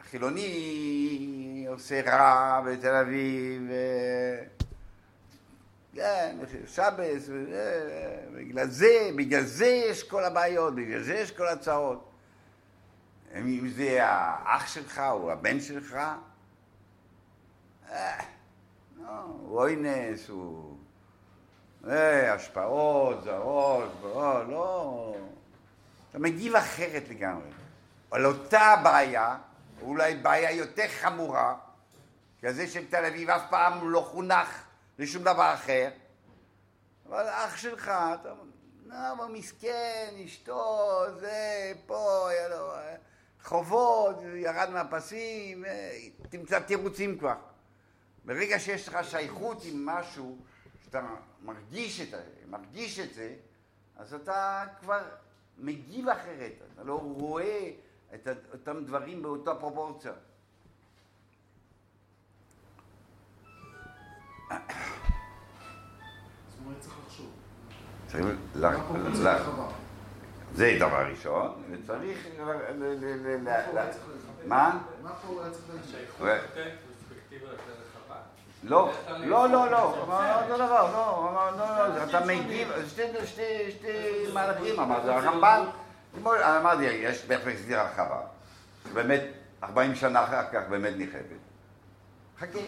החילוני 0.01 1.66
עושה 1.69 2.01
רע 2.01 2.61
בתל 2.61 2.95
אביב, 2.95 3.71
כן, 5.95 6.37
שבס, 6.66 7.31
בגלל 8.35 8.69
זה, 8.69 9.11
בגלל 9.16 9.45
זה 9.45 9.66
יש 9.66 10.03
כל 10.03 10.25
הבעיות, 10.25 10.75
בגלל 10.75 11.03
זה 11.03 11.14
יש 11.14 11.31
כל 11.31 11.49
הצרות. 11.49 12.11
אם 13.35 13.69
זה 13.69 13.99
האח 14.03 14.66
שלך 14.66 15.03
או 15.11 15.33
הבן 15.33 15.61
שלך, 15.61 15.99
אה, 17.90 18.23
לא, 19.03 19.09
הוא 19.09 19.59
אוינס, 19.59 20.29
הוא... 20.29 20.77
אה, 21.88 22.35
השפעות, 22.35 23.23
זרות, 23.25 23.93
לא... 24.49 25.16
אתה 26.11 26.19
מגיב 26.19 26.57
אחרת 26.57 27.03
לגמרי. 27.09 27.60
על 28.11 28.27
אותה 28.27 28.75
בעיה, 28.83 29.37
אולי 29.83 30.16
בעיה 30.16 30.51
יותר 30.51 30.88
חמורה, 30.88 31.55
כזה 32.42 32.68
שבתל 32.68 33.05
אביב 33.05 33.31
אף 33.31 33.42
פעם 33.51 33.90
לא 33.90 34.01
חונך 34.01 34.64
לשום 34.99 35.23
דבר 35.23 35.55
אחר, 35.55 35.90
אבל 37.09 37.29
אח 37.29 37.57
שלך, 37.57 37.88
אתה, 37.88 38.33
אבל 38.92 39.27
מסכן, 39.33 40.14
אשתו, 40.25 41.03
זה, 41.20 41.73
פה, 41.87 42.31
היה 42.31 42.49
לו 42.49 42.73
אה, 42.75 42.96
חובות, 43.42 44.16
ירד 44.35 44.70
מהפסים, 44.70 45.64
אה, 45.64 45.99
תמצא 46.29 46.59
תירוצים 46.59 47.18
כבר. 47.18 47.35
ברגע 48.25 48.59
שיש 48.59 48.88
לך 48.88 48.99
שייכות 49.03 49.62
עם 49.64 49.87
משהו, 49.87 50.38
שאתה 50.85 51.03
מרגיש 51.42 52.01
את, 52.01 52.14
מרגיש 52.46 52.99
את 52.99 53.14
זה, 53.14 53.35
אז 53.96 54.14
אתה 54.14 54.64
כבר 54.81 55.03
מגיב 55.59 56.09
אחרת, 56.09 56.53
אתה 56.75 56.85
לא 56.85 56.94
רואה 56.94 57.70
את 58.14 58.29
אותם 58.53 58.85
דברים 58.85 59.23
באותה 59.23 59.55
פרופורציה. 59.55 60.12
צריך? 68.07 68.27
זה 70.55 70.77
דבר 70.81 71.07
ראשון, 71.11 71.62
וצריך 71.70 72.27
מה? 74.46 74.79
מה? 75.03 75.11
פה 75.27 75.42
היה 75.42 75.51
צריך. 75.53 76.23
לא, 78.62 78.92
לא, 79.09 79.49
לא, 79.49 79.70
לא, 79.70 79.83
אותו 79.85 80.55
דבר, 80.55 80.92
לא, 80.92 81.31
לא, 81.35 81.96
לא, 81.96 82.05
אתה 82.05 82.27
מגיב, 82.27 82.68
שתי, 82.87 83.03
מהלכים, 84.33 84.81
אמר, 84.81 85.05
זה 85.05 85.16
הרמב"ן, 85.16 85.64
כמו- 86.14 86.33
אמרתי, 86.61 86.85
יש 86.85 87.25
בפרספקטיבה 87.25 87.83
רחבה, 87.83 88.20
באמת, 88.92 89.23
40 89.62 89.94
שנה 89.94 90.25
אחר 90.25 90.42
כך 90.53 90.61
באמת 90.68 90.94
נכבת. 90.96 91.40
חכה. 92.40 92.59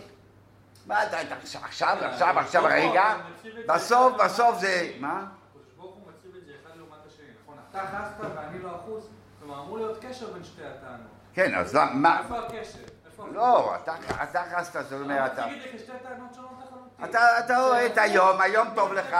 מה 0.86 1.04
אתה, 1.06 1.16
עכשיו, 1.20 1.60
עכשיו, 1.64 1.98
עכשיו, 2.00 2.38
עכשיו, 2.38 2.64
רגע, 2.64 3.14
בסוף, 3.68 4.16
בסוף 4.24 4.58
זה, 4.58 4.92
מה? 5.00 5.24
את 5.24 5.26
זה 7.16 7.22
נכון? 7.42 7.56
אתה 7.70 7.86
חסת 7.86 8.30
ואני 8.36 8.62
לא 8.62 8.76
אחוז, 8.76 9.08
כלומר 9.40 9.60
אמור 9.60 9.78
להיות 9.78 10.04
קשר 10.04 10.32
בין 10.32 10.44
שתי 10.44 10.64
הטענות. 10.64 11.06
כן, 11.34 11.54
אז 11.54 11.74
למה, 11.74 11.94
מה? 11.94 12.20
איפה 12.20 12.38
הקשר? 12.38 12.78
איפה 13.06 13.26
לא, 13.32 13.76
אתה, 13.76 13.94
חסת, 14.56 14.82
זאת 14.88 15.00
אומרת, 15.00 15.32
אתה... 15.32 15.42
תגיד 15.42 15.62
לי 15.62 15.78
כשתי 15.78 15.92
טענות 16.02 16.34
שונות 16.34 16.50
לחלוטין. 16.66 17.04
אתה, 17.04 17.38
אתה 17.38 17.58
רואה 17.60 17.86
את 17.86 17.98
היום, 17.98 18.40
היום 18.40 18.68
טוב 18.74 18.92
לך, 18.92 19.16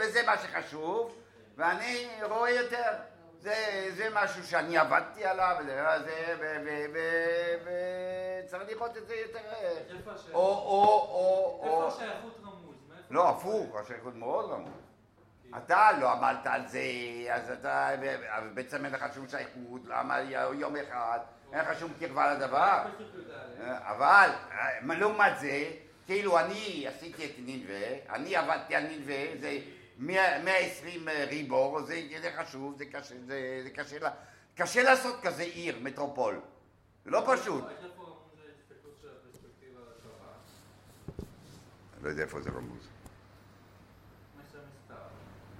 וזה 0.00 0.22
מה 0.26 0.32
שחשוב, 0.38 1.12
ואני 1.56 2.08
רואה 2.22 2.50
יותר. 2.50 2.92
זה, 3.40 3.88
זה 3.96 4.08
משהו 4.12 4.44
שאני 4.44 4.78
עבדתי 4.78 5.24
עליו, 5.24 5.56
זה, 6.04 6.34
וצריך 8.44 8.62
לראות 8.68 8.96
את 8.96 9.06
זה 9.06 9.14
יותר... 9.14 9.38
איפה 9.96 10.10
השייכות? 10.12 10.34
איפה. 11.64 11.86
השייכות 11.86 12.40
רמוז? 12.44 12.76
לא? 13.10 13.28
הפוך, 13.28 13.76
השייכות 13.76 14.14
מאוד 14.14 14.50
רמוז. 14.50 14.84
אתה 15.56 15.88
לא 16.00 16.12
עמלת 16.12 16.46
על 16.46 16.66
זה, 16.66 16.80
אז 17.30 17.50
אתה, 17.50 17.90
בעצם 18.54 18.84
אין 18.84 18.92
לך 18.92 19.04
שום 19.14 19.28
שייכות, 19.28 19.80
למה 19.84 20.20
יום 20.52 20.76
אחד, 20.76 21.18
אין 21.52 21.60
לך 21.60 21.80
שום 21.80 21.92
קרבה 22.00 22.34
לדבר. 22.34 22.82
פסוק 22.94 23.08
י"א. 23.14 23.90
אבל, 23.90 24.30
אה, 24.52 24.96
לעומת 24.96 25.38
זה, 25.38 25.70
כאילו 26.06 26.38
אני 26.38 26.86
עשיתי 26.88 27.26
את 27.26 27.30
נינווה, 27.38 28.14
אני 28.14 28.36
עבדתי 28.36 28.74
על 28.74 28.82
נינווה, 28.82 29.24
זה 29.40 29.50
100 29.50 29.83
120 29.98 31.08
ריבור, 31.28 31.82
זה, 31.82 31.94
זה 32.22 32.30
חשוב, 32.38 32.74
זה 32.78 32.84
קשה, 32.86 33.14
זה, 33.26 33.60
זה 33.64 33.70
קשה, 33.70 33.98
לה- 33.98 34.10
קשה 34.54 34.82
לעשות 34.82 35.20
כזה 35.22 35.42
עיר, 35.42 35.78
מטרופול. 35.82 36.40
זה 37.04 37.10
לא 37.10 37.22
פשוט. 37.26 37.64
לא 42.02 42.08
יודע 42.08 42.22
איפה 42.22 42.40
זה 42.42 42.50
רמוז. 42.50 42.88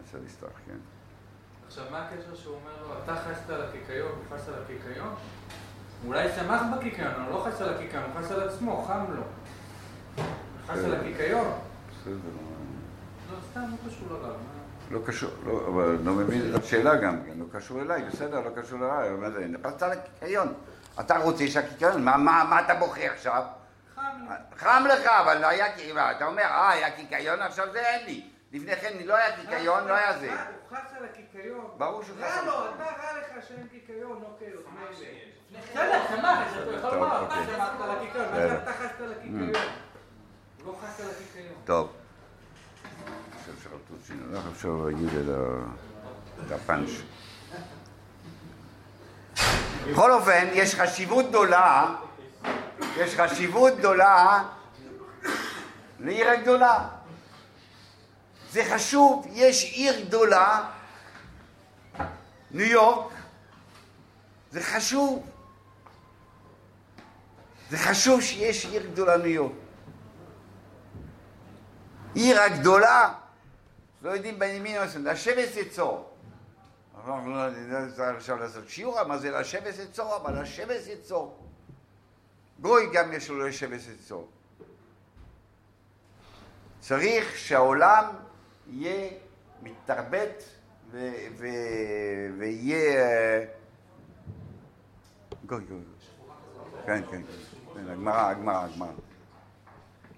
מסר 0.05 0.19
נסתר. 0.25 0.47
כן. 0.67 0.77
עכשיו, 1.67 1.85
מה 1.91 2.09
הקשר 2.09 2.35
שהוא 2.35 2.55
אומר 2.57 2.83
לו, 2.83 3.05
אתה 3.05 3.17
חסת 3.17 3.51
על 3.51 3.63
הקיקיון, 3.63 4.13
הוא 4.13 4.37
חס 4.39 4.49
על 4.49 4.55
הקיקיון? 4.63 5.09
הוא 6.03 6.09
אולי 6.09 6.29
שמח 6.37 6.63
בקיקיון, 6.77 7.11
אבל 7.15 7.33
לא 7.33 7.45
חס 7.47 7.61
על 7.61 7.75
הקיקיון, 7.75 8.03
הוא 8.05 8.21
חס 8.21 8.31
על 8.31 8.49
עצמו, 8.49 8.85
חם 8.87 9.05
לו. 9.15 9.23
הוא 10.17 10.25
חס 10.67 10.79
על 10.85 10.95
הקיקיון. 10.95 11.59
בסדר, 11.91 12.15
לא, 13.57 13.63
לא 13.63 13.77
קשור? 13.87 14.19
לא 14.91 15.01
קשור, 15.07 15.31
לא, 15.47 15.69
אבל 15.69 15.99
לא 16.05 16.13
מבין 16.13 16.55
את 16.55 16.63
השאלה 16.63 16.97
גם, 16.97 17.21
כן, 17.27 17.39
לא 17.39 17.45
קשור 17.53 17.81
אליי, 17.81 18.03
בסדר, 18.03 18.41
לא 18.41 18.51
קשור 18.63 18.79
אליי, 18.79 19.11
מה 19.11 19.31
זה, 19.31 19.47
נכנסת 19.47 19.83
לקיקיון. 19.83 20.55
אתה 21.01 21.19
רוצה 21.19 21.49
שהקיקיון, 21.49 22.05
מה, 22.05 22.17
מה, 22.17 22.45
מה 22.51 22.61
אתה 22.61 22.75
בוכה 22.75 23.07
עכשיו? 23.07 23.43
חם 23.95 24.03
לו. 24.21 24.59
חם 24.59 24.85
לך, 24.89 25.07
אבל 25.07 25.39
לא 25.39 25.47
היה, 25.47 25.67
אתה 26.11 26.27
אומר, 26.27 26.43
אה, 26.43 26.71
היה 26.71 26.91
קיקיון, 26.91 27.43
עכשיו 27.43 27.73
זה 27.73 27.81
אין 27.81 28.07
לי. 28.07 28.29
לפני 28.53 28.77
כן 28.77 28.93
לא 29.05 29.15
היה 29.15 29.37
קיקיון, 29.37 29.89
לא 29.89 29.93
היה 29.93 30.19
זה. 30.19 30.33
אה, 30.33 30.45
הוא 30.71 30.79
חס 30.79 30.97
על 30.99 31.05
הקיקיון. 31.05 31.71
ברור 31.79 32.03
שהוא 32.03 32.17
חס 32.17 32.23
רע 32.23 32.29
על 32.29 32.39
הקיקיון. 32.39 32.75
אתה 32.77 32.85
רע 32.85 33.19
לך 33.21 33.49
שאין 33.49 33.67
קיקיון, 33.69 34.23
אוקיי, 34.23 34.49
מילא. 34.75 35.61
בסדר, 35.73 36.01
שמח, 36.09 36.39
אתה 36.63 36.77
יכול 36.77 36.95
לומר, 36.95 37.27
אתה 37.27 37.39
אוקיי. 37.39 37.55
שמחת 37.55 37.81
על 37.81 37.91
הקיקיון, 37.91 38.25
אתה 38.63 38.73
חסת 38.73 39.01
על 39.01 39.13
הקיקיון? 39.13 39.53
הוא 40.65 40.73
לא 40.73 40.79
חס 40.83 41.01
על 41.01 41.07
הקיקיון. 41.11 41.55
טוב. 41.65 41.93
שינו, 44.07 44.33
לא 44.33 44.39
עכשיו 44.53 44.91
להגיד 44.91 45.09
את 46.47 46.53
הפאנץ'. 46.53 46.91
בכל 49.91 50.13
אופן, 50.13 50.49
יש 50.53 50.75
חשיבות 50.75 51.29
גדולה, 51.29 51.95
יש 52.97 53.21
חשיבות 53.21 53.73
גדולה 53.79 54.43
לעיר 56.01 56.31
הגדולה. 56.31 56.89
זה 58.51 58.65
חשוב, 58.75 59.27
יש 59.31 59.65
עיר 59.65 60.05
גדולה, 60.07 60.71
ניו 62.51 62.67
יורק, 62.67 63.13
זה 64.51 64.63
חשוב. 64.63 65.27
זה 67.71 67.79
חשוב 67.79 68.21
שיש 68.21 68.67
עיר 68.67 68.87
גדולה 68.87 69.17
ניו 69.17 69.31
יורק. 69.31 69.53
עיר 72.15 72.41
הגדולה, 72.41 73.13
לא 74.05 74.11
יודעים 74.11 74.39
בין 74.39 74.57
ימין 74.57 74.83
לשבת 75.05 75.57
יצור. 75.57 76.11
אנחנו 77.07 77.31
לא 77.31 77.47
צריך 77.97 78.17
עכשיו 78.17 78.39
לעשות 78.39 78.69
שיעור, 78.69 79.03
מה 79.03 79.19
זה 79.19 79.31
לשבת 79.31 79.75
יצור, 79.79 80.17
אבל 80.17 80.43
לשבת 80.43 80.87
יצור. 80.87 81.39
גוי 82.61 82.91
גם 82.93 83.13
יש 83.13 83.31
לו 83.31 83.47
לשבת 83.47 83.81
יצור. 83.95 84.29
צריך 86.81 87.37
שהעולם 87.37 88.05
יהיה 88.67 89.11
מתרבט 89.63 90.43
ויהיה... 92.39 93.47
גוי, 95.47 95.65
גוי, 95.65 95.79
כן, 96.87 97.03
כן. 97.11 97.23
כן, 97.75 97.89
הגמרא, 97.89 98.29
הגמרא, 98.29 98.65
הגמרא. 98.65 98.89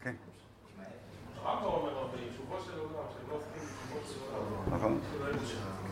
כן. 0.01 0.15
הרמב"ם 1.37 1.65
אומר, 1.65 2.07
ביישובו 2.07 2.61
של 2.61 2.79
עולם, 2.79 2.93
שהם 2.93 3.31
לא 3.31 3.35
עוסקים 3.35 3.63
ביישובו 3.63 4.13
של 4.13 4.35
עולם. 4.35 4.66
נכון. 4.77 5.01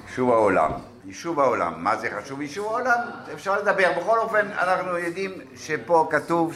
יישוב 0.06 0.30
העולם. 0.30 0.70
יישוב 1.04 1.40
העולם. 1.40 1.84
מה 1.84 1.96
זה 1.96 2.10
חשוב 2.20 2.40
יישוב 2.40 2.66
העולם? 2.66 3.00
אפשר 3.32 3.58
לדבר. 3.58 3.92
בכל 4.00 4.18
אופן, 4.18 4.46
אנחנו 4.46 4.98
יודעים 4.98 5.32
שפה 5.56 6.08
כתוב 6.10 6.54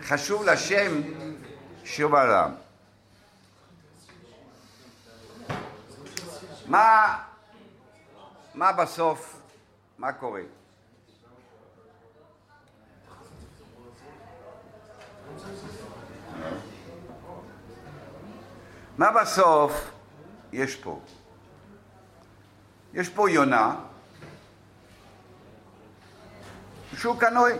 שחשוב 0.00 0.44
לשם 0.44 1.00
יישוב 1.80 2.14
העולם. 2.14 2.50
מה, 6.66 7.18
מה 8.54 8.72
בסוף, 8.72 9.40
מה 9.98 10.12
קורה? 10.12 10.40
מה 18.98 19.10
בסוף 19.22 19.90
יש 20.52 20.76
פה? 20.76 21.00
יש 22.94 23.08
פה 23.08 23.30
יונה 23.30 23.74
שהוא 26.96 27.20
קנוי. 27.20 27.52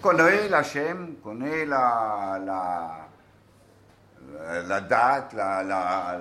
קונאי 0.00 0.48
להשם, 0.48 1.06
קונאי 1.22 1.66
ל... 1.66 1.74
ל... 2.46 2.50
לדעת, 4.48 5.34
ל... 5.34 5.40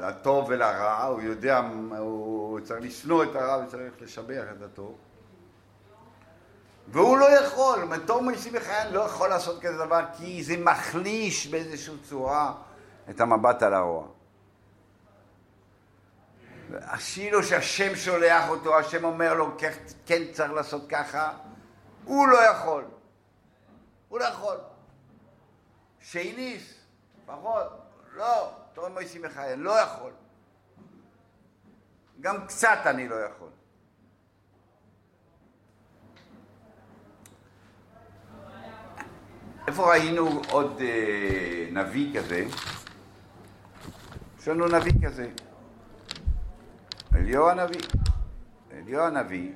לטוב 0.01 0.45
ולרע, 0.49 1.03
הוא 1.03 1.21
יודע, 1.21 1.61
הוא 1.97 2.59
צריך 2.59 2.81
לשנוא 2.81 3.23
את 3.23 3.35
הרע 3.35 3.63
וצריך 3.63 3.93
לשבח 4.01 4.43
את 4.57 4.61
הטוב. 4.61 4.95
והוא 6.87 7.17
לא 7.17 7.25
יכול, 7.25 7.83
מתור 7.83 8.21
מויסי 8.21 8.49
בחיין 8.51 8.93
לא 8.93 8.99
יכול 8.99 9.29
לעשות 9.29 9.61
כזה 9.61 9.77
דבר 9.77 10.01
כי 10.17 10.43
זה 10.43 10.57
מחליש 10.57 11.47
באיזושהי 11.47 11.93
צורה 12.03 12.53
את 13.09 13.21
המבט 13.21 13.63
על 13.63 13.73
הרוע. 13.73 14.03
אפילו 16.77 17.43
שהשם 17.43 17.95
שולח 17.95 18.49
אותו, 18.49 18.79
השם 18.79 19.03
אומר 19.03 19.33
לו, 19.33 19.57
"כן, 19.57 19.71
כן 20.05 20.21
צריך 20.31 20.51
לעשות 20.51 20.89
ככה, 20.89 21.31
הוא 22.03 22.27
לא 22.27 22.37
יכול. 22.43 22.83
הוא 24.09 24.19
לא 24.19 24.25
יכול. 24.25 24.57
שייניס, 26.01 26.73
פחות, 27.25 27.67
לא, 28.15 28.51
רואה 28.79 28.89
מויסי 28.89 29.19
אני 29.37 29.63
לא 29.63 29.71
יכול. 29.71 30.11
גם 32.21 32.47
קצת 32.47 32.79
אני 32.85 33.07
לא 33.07 33.15
יכול. 33.15 33.49
איפה 39.67 39.89
ראינו 39.91 40.41
עוד 40.51 40.81
אה, 40.81 41.67
נביא 41.71 42.19
כזה? 42.19 42.45
יש 44.39 44.47
לנו 44.47 44.67
נביא 44.67 44.91
כזה. 45.07 45.29
אליהו 47.15 47.49
הנביא. 47.49 47.81
אליהו 48.71 49.03
הנביא 49.05 49.51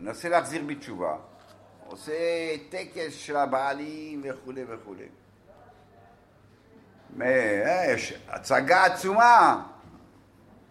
מנסה 0.00 0.28
להחזיר 0.28 0.62
בתשובה, 0.66 1.16
עושה 1.86 2.12
טקס 2.70 3.12
של 3.12 3.36
הבעלים 3.36 4.22
וכולי 4.24 4.64
וכולי. 4.68 5.08
אה, 7.20 7.84
יש 7.88 8.14
הצגה 8.28 8.84
עצומה, 8.84 9.66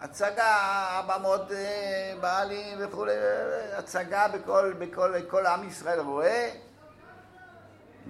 הצגה, 0.01 0.57
400 0.97 1.51
אה, 1.51 2.13
בעלים 2.21 2.77
וכולי, 2.81 3.11
אה, 3.11 3.77
הצגה 3.77 4.27
בכל, 4.27 4.73
בכל, 4.79 5.13
כל 5.29 5.45
עם 5.45 5.67
ישראל 5.67 5.99
רואה, 5.99 6.49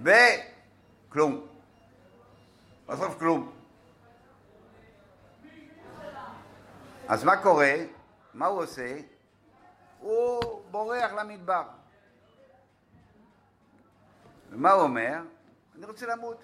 וכלום. 0.04 1.48
בסוף 2.88 3.20
כלום. 3.20 3.61
אז 7.12 7.24
מה 7.24 7.38
קורה? 7.38 7.74
מה 8.34 8.46
הוא 8.46 8.64
עושה? 8.64 8.98
הוא 10.00 10.42
בורח 10.72 11.12
למדבר. 11.12 11.64
ומה 14.52 14.72
הוא 14.72 14.82
אומר? 14.82 15.18
אני 15.78 15.86
רוצה 15.86 16.06
למות. 16.06 16.42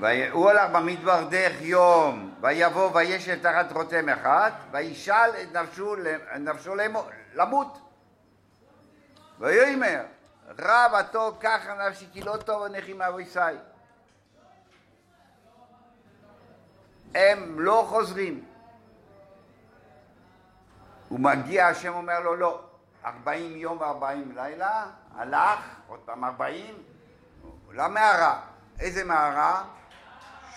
והוא 0.00 0.50
הלך 0.50 0.70
במדבר 0.70 1.24
דרך 1.30 1.62
יום, 1.62 2.34
ויבוא 2.40 2.90
וישב 2.94 3.42
תחת 3.42 3.72
רותם 3.72 4.08
אחד, 4.08 4.50
וישאל 4.70 5.30
את 5.42 5.56
נפשו, 5.56 5.96
נפשו 6.40 6.74
למו- 6.74 7.08
למות. 7.34 7.78
ויאמר, 9.38 10.04
רב 10.48 10.94
הטוב 10.94 11.36
ככה 11.40 11.88
נפשי 11.88 12.06
כי 12.12 12.20
לא 12.20 12.36
טוב 12.36 12.62
הנכי 12.62 12.92
מאבויסי. 12.92 13.40
הם 17.14 17.60
לא 17.60 17.86
חוזרים. 17.88 18.44
הוא 21.08 21.20
מגיע, 21.20 21.66
השם 21.66 21.94
אומר 21.94 22.20
לו 22.20 22.36
לא, 22.36 22.60
ארבעים 23.04 23.56
יום 23.56 23.80
וארבעים 23.80 24.32
לילה, 24.34 24.86
הלך, 25.16 25.60
עוד 25.86 26.00
פעם 26.04 26.24
ארבעים, 26.24 26.82
למערה. 27.72 28.40
איזה 28.80 29.04
מערה? 29.04 29.64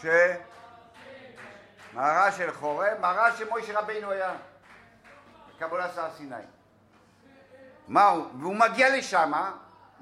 ש... 0.01 0.05
מערה 1.93 2.31
של 2.31 2.51
חורב, 2.51 2.97
מערה 3.01 3.31
שמוישה 3.31 3.79
רבינו 3.79 4.11
היה, 4.11 4.35
בקבולת 5.49 5.97
הר 5.97 6.09
סיני. 6.17 6.35
מה 7.87 8.07
הוא? 8.07 8.25
והוא 8.39 8.55
מגיע 8.55 8.97
לשם, 8.97 9.31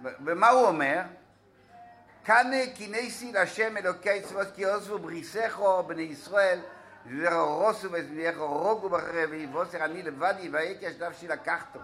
ומה 0.03 0.49
הוא 0.49 0.67
אומר? 0.67 1.01
קנה 2.23 2.57
כינסי 2.75 3.31
להשם 3.31 3.77
אלוקי 3.77 4.21
צבאות 4.21 4.47
כי 4.55 4.65
עוזבו 4.65 4.99
בריסךו 4.99 5.83
בני 5.83 6.01
ישראל 6.01 6.59
ורוסו 7.19 7.87
וזמיחו 7.91 8.47
רוגו 8.47 8.89
בחרב 8.89 9.29
ויבוסר 9.29 9.85
אני 9.85 10.03
לבדי 10.03 10.49
ויקש 10.49 11.01
נפשי 11.01 11.27
לקחתו 11.27 11.79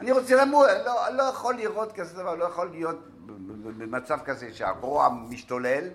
אני 0.00 0.12
רוצה 0.12 0.42
אני 0.42 0.52
לא, 0.84 1.08
לא 1.12 1.22
יכול 1.22 1.54
לראות 1.54 1.92
כזה 1.92 2.14
דבר, 2.14 2.34
לא 2.34 2.44
יכול 2.44 2.70
להיות 2.70 3.08
במצב 3.78 4.18
כזה 4.24 4.54
שהרוע 4.54 5.08
משתולל 5.08 5.88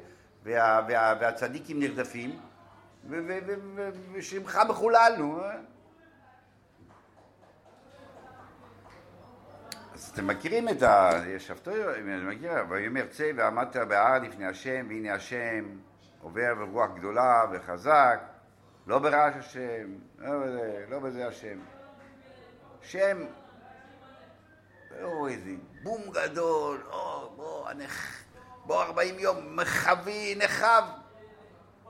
וה, 0.44 0.82
וה, 0.88 1.14
והצדיקים 1.20 1.80
נרדפים 1.80 2.40
ושמך 4.14 4.60
מחולל, 4.70 5.14
נו. 5.18 5.44
אה? 5.44 5.56
אז 9.94 10.07
אתם 10.18 10.28
מכירים 10.28 10.70
את 10.70 10.84
ה... 10.84 11.12
ישבתו, 11.28 11.72
אני 11.72 12.36
מכיר, 12.36 12.52
ויאמר 12.70 13.06
צא 13.10 13.32
ועמדת 13.36 13.76
בהר 13.76 14.20
לפני 14.20 14.46
השם, 14.46 14.86
והנה 14.90 15.14
השם 15.14 15.66
עובר 16.22 16.56
ברוח 16.56 16.90
גדולה 16.96 17.46
וחזק, 17.52 18.20
לא 18.88 19.00
ברעש 19.00 19.34
השם, 19.40 19.88
לא 20.18 20.40
בזה, 20.40 20.86
לא 20.90 21.00
בזה 21.00 21.28
השם. 21.28 21.60
שם, 22.82 23.18
לא 25.02 25.28
איזה 25.28 25.52
בום 25.84 26.02
גדול, 26.12 26.84
או, 26.92 27.34
בוא, 27.36 27.70
הנך, 27.70 28.24
בוא 28.66 28.84
40 28.84 29.20
יום, 29.20 29.56
מחבי, 29.56 30.36
נחב. 30.38 30.84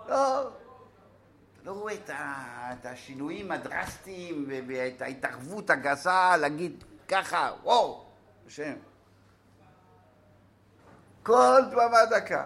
לא, 0.08 0.52
לא 1.64 1.72
רואה 1.72 1.94
את, 1.94 2.10
ה, 2.10 2.44
את 2.74 2.86
השינויים 2.86 3.52
הדרסטיים 3.52 4.46
ואת 4.68 5.02
ההתערבות 5.02 5.70
הגסה 5.70 6.38
להגיד 6.38 6.84
ככה, 7.08 7.52
וואו, 7.64 8.07
השם. 8.48 8.74
כל 11.24 11.62
דממה 11.72 12.06
דקה. 12.10 12.46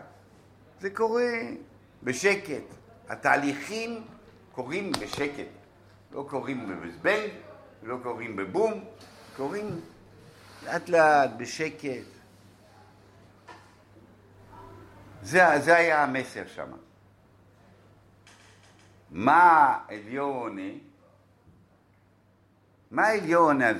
זה 0.79 0.89
קורה 0.89 1.31
בשקט. 2.03 2.63
התהליכים 3.09 4.07
קורים 4.51 4.91
בשקט. 4.91 5.47
לא 6.11 6.25
קורים 6.29 6.67
בבזבנג, 6.67 7.29
לא 7.83 7.97
קורים 8.03 8.35
בבום, 8.35 8.85
קורים 9.35 9.81
לאט 10.65 10.89
לאט, 10.89 11.29
בשקט. 11.37 12.05
זה, 15.21 15.43
זה 15.59 15.75
היה 15.75 16.03
המסר 16.03 16.47
שם. 16.47 16.71
מה 19.11 19.79
אליהו 19.89 20.33
עונה? 20.33 20.71
מה 22.91 23.11
אליהו 23.11 23.43
עונה 23.43 23.67
על 23.67 23.79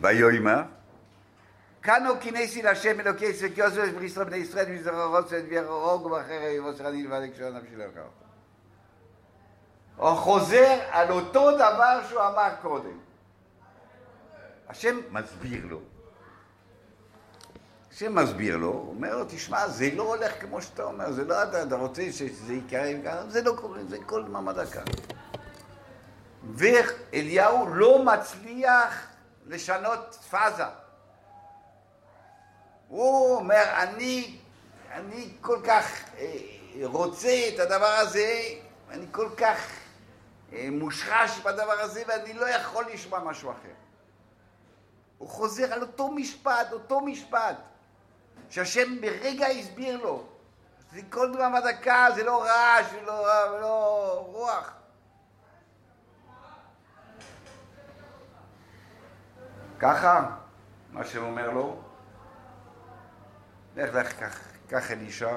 ויאמר, 0.00 0.62
כאנו 1.82 2.10
כינסי 2.20 2.62
להשם 2.62 3.00
אלוקי 3.00 3.26
ישראל 3.26 3.54
כי 3.54 3.62
את 3.62 3.72
ישראל 4.02 4.26
בני 4.26 4.36
ישראל 4.36 4.72
מזרע 4.72 5.18
רוצה 5.18 5.38
את 5.38 5.44
וירוג 5.48 6.06
ובחרב 6.06 6.42
יבוסר 6.56 6.88
אני 6.88 7.02
לבד 7.02 7.20
כשאין 7.34 7.56
נפשי 7.56 7.76
לך. 7.76 8.00
הוא 9.96 10.14
חוזר 10.14 10.78
על 10.90 11.10
אותו 11.10 11.50
דבר 11.56 12.00
שהוא 12.08 12.20
אמר 12.20 12.48
קודם. 12.62 12.98
השם 14.68 14.96
מסביר 15.10 15.66
לו. 15.66 15.80
השם 17.92 18.14
מסביר 18.14 18.56
לו, 18.56 18.68
הוא 18.68 18.88
אומר 18.88 19.16
לו, 19.16 19.24
תשמע, 19.28 19.68
זה 19.68 19.90
לא 19.94 20.02
הולך 20.02 20.40
כמו 20.40 20.62
שאתה 20.62 20.82
אומר, 20.82 21.12
זה 21.12 21.24
לא 21.24 21.42
אתה, 21.42 21.62
אתה 21.62 21.76
רוצה 21.76 22.12
שזה 22.12 22.52
יקרה 22.54 22.84
זה 23.28 23.42
לא 23.42 23.54
קורה, 23.60 23.84
זה 23.88 23.98
כל 24.06 24.24
דממה 24.24 24.52
דקה. 24.52 24.82
ואליהו 26.54 27.74
לא 27.74 28.04
מצליח 28.04 29.06
לשנות 29.48 30.14
פאזה. 30.30 30.64
הוא 32.88 33.36
אומר, 33.36 33.64
אני, 33.76 34.38
אני 34.92 35.30
כל 35.40 35.60
כך 35.66 35.84
אה, 36.18 36.36
רוצה 36.84 37.48
את 37.54 37.60
הדבר 37.60 37.86
הזה, 37.86 38.42
אני 38.90 39.06
כל 39.10 39.28
כך 39.36 39.70
אה, 40.52 40.68
מושרש 40.72 41.38
בדבר 41.38 41.80
הזה, 41.80 42.02
ואני 42.08 42.32
לא 42.32 42.48
יכול 42.48 42.84
לשמוע 42.92 43.20
משהו 43.20 43.50
אחר. 43.50 43.74
הוא 45.18 45.28
חוזר 45.28 45.72
על 45.72 45.82
אותו 45.82 46.10
משפט, 46.10 46.72
אותו 46.72 47.00
משפט, 47.00 47.56
שהשם 48.50 49.00
ברגע 49.00 49.46
הסביר 49.46 49.96
לו. 49.96 50.26
זה 50.92 51.00
כל 51.10 51.32
דממה 51.32 51.60
דקה, 51.60 52.06
זה 52.14 52.24
לא 52.24 52.42
רעש, 52.42 52.86
ולא, 52.92 53.26
ולא 53.52 54.26
רוח. 54.32 54.72
ככה, 59.78 60.36
מה 60.92 61.04
שאומר 61.04 61.50
לו, 61.50 61.82
לך, 63.76 63.94
לך, 63.94 64.12
קח, 64.12 64.38
קח 64.68 64.90
אלישע, 64.90 65.36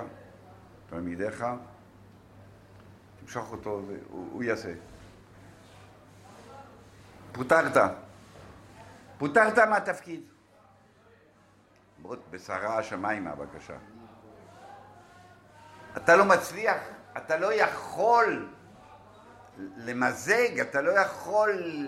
תלמידיך, 0.89 1.45
תמשוך 3.19 3.51
אותו, 3.51 3.81
הוא 4.09 4.43
יעשה. 4.43 4.73
פוטרת. 7.31 7.91
פוטרת 9.17 9.57
מהתפקיד. 9.57 10.21
בשרה 12.31 12.77
השמיימה, 12.77 13.35
בבקשה. 13.35 13.77
אתה 15.97 16.15
לא 16.15 16.25
מצליח, 16.25 16.77
אתה 17.17 17.37
לא 17.37 17.53
יכול 17.53 18.49
למזג, 19.57 20.59
אתה 20.59 20.81
לא 20.81 20.91
יכול 20.91 21.87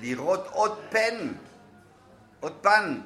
לראות 0.00 0.46
עוד 0.46 0.78
פן, 0.90 1.32
עוד 2.40 2.58
פן. 2.60 3.00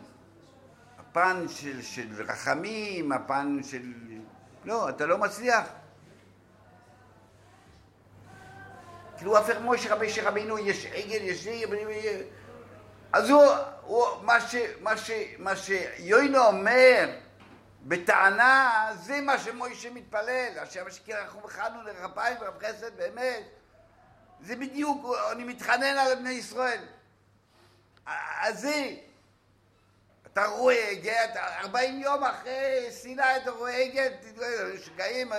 הפן 1.11 1.47
של, 1.49 1.83
של 1.83 2.23
רחמים, 2.29 3.13
הפן 3.13 3.59
של... 3.63 3.83
לא, 4.65 4.89
אתה 4.89 5.07
לא 5.07 5.19
מצליח. 5.19 5.65
כאילו 9.17 9.39
אפר 9.39 9.61
משה 9.61 9.95
רבי 9.95 10.11
שרבינו, 10.11 10.59
יש 10.59 10.87
עגל, 10.87 11.23
יש 11.23 11.45
זה, 11.45 11.53
אז 13.13 13.31
הוא, 13.31 13.43
הוא 13.83 14.07
מה, 14.23 14.41
ש, 14.41 14.55
מה, 14.81 14.97
ש, 14.97 15.11
מה 15.39 15.57
שיוינו 15.57 16.39
אומר 16.47 17.11
בטענה, 17.83 18.87
זה 18.95 19.21
מה 19.21 19.39
שמוישה 19.39 19.91
מתפלל, 19.91 20.59
אשר 20.63 20.89
אשכיר 20.89 21.17
וחנו 21.45 21.83
לרפיים 21.83 22.37
ורב 22.41 22.59
חסד 22.59 22.97
באמת, 22.97 23.43
זה 24.43 24.57
בדיוק, 24.57 25.07
אני 25.33 25.45
מתחנן 25.45 25.99
על 25.99 26.15
בני 26.15 26.31
ישראל. 26.31 26.85
אז 28.41 28.61
זה, 28.61 28.95
אתה 30.33 30.47
רואה, 30.47 30.93
אתה 31.33 31.61
40 31.61 32.01
יום 32.01 32.25
אחרי 32.25 32.87
סיני 32.91 33.23
אתה 33.43 33.51
רואה 33.51 33.89
גט, 33.95 34.25
שגאים, 34.85 35.33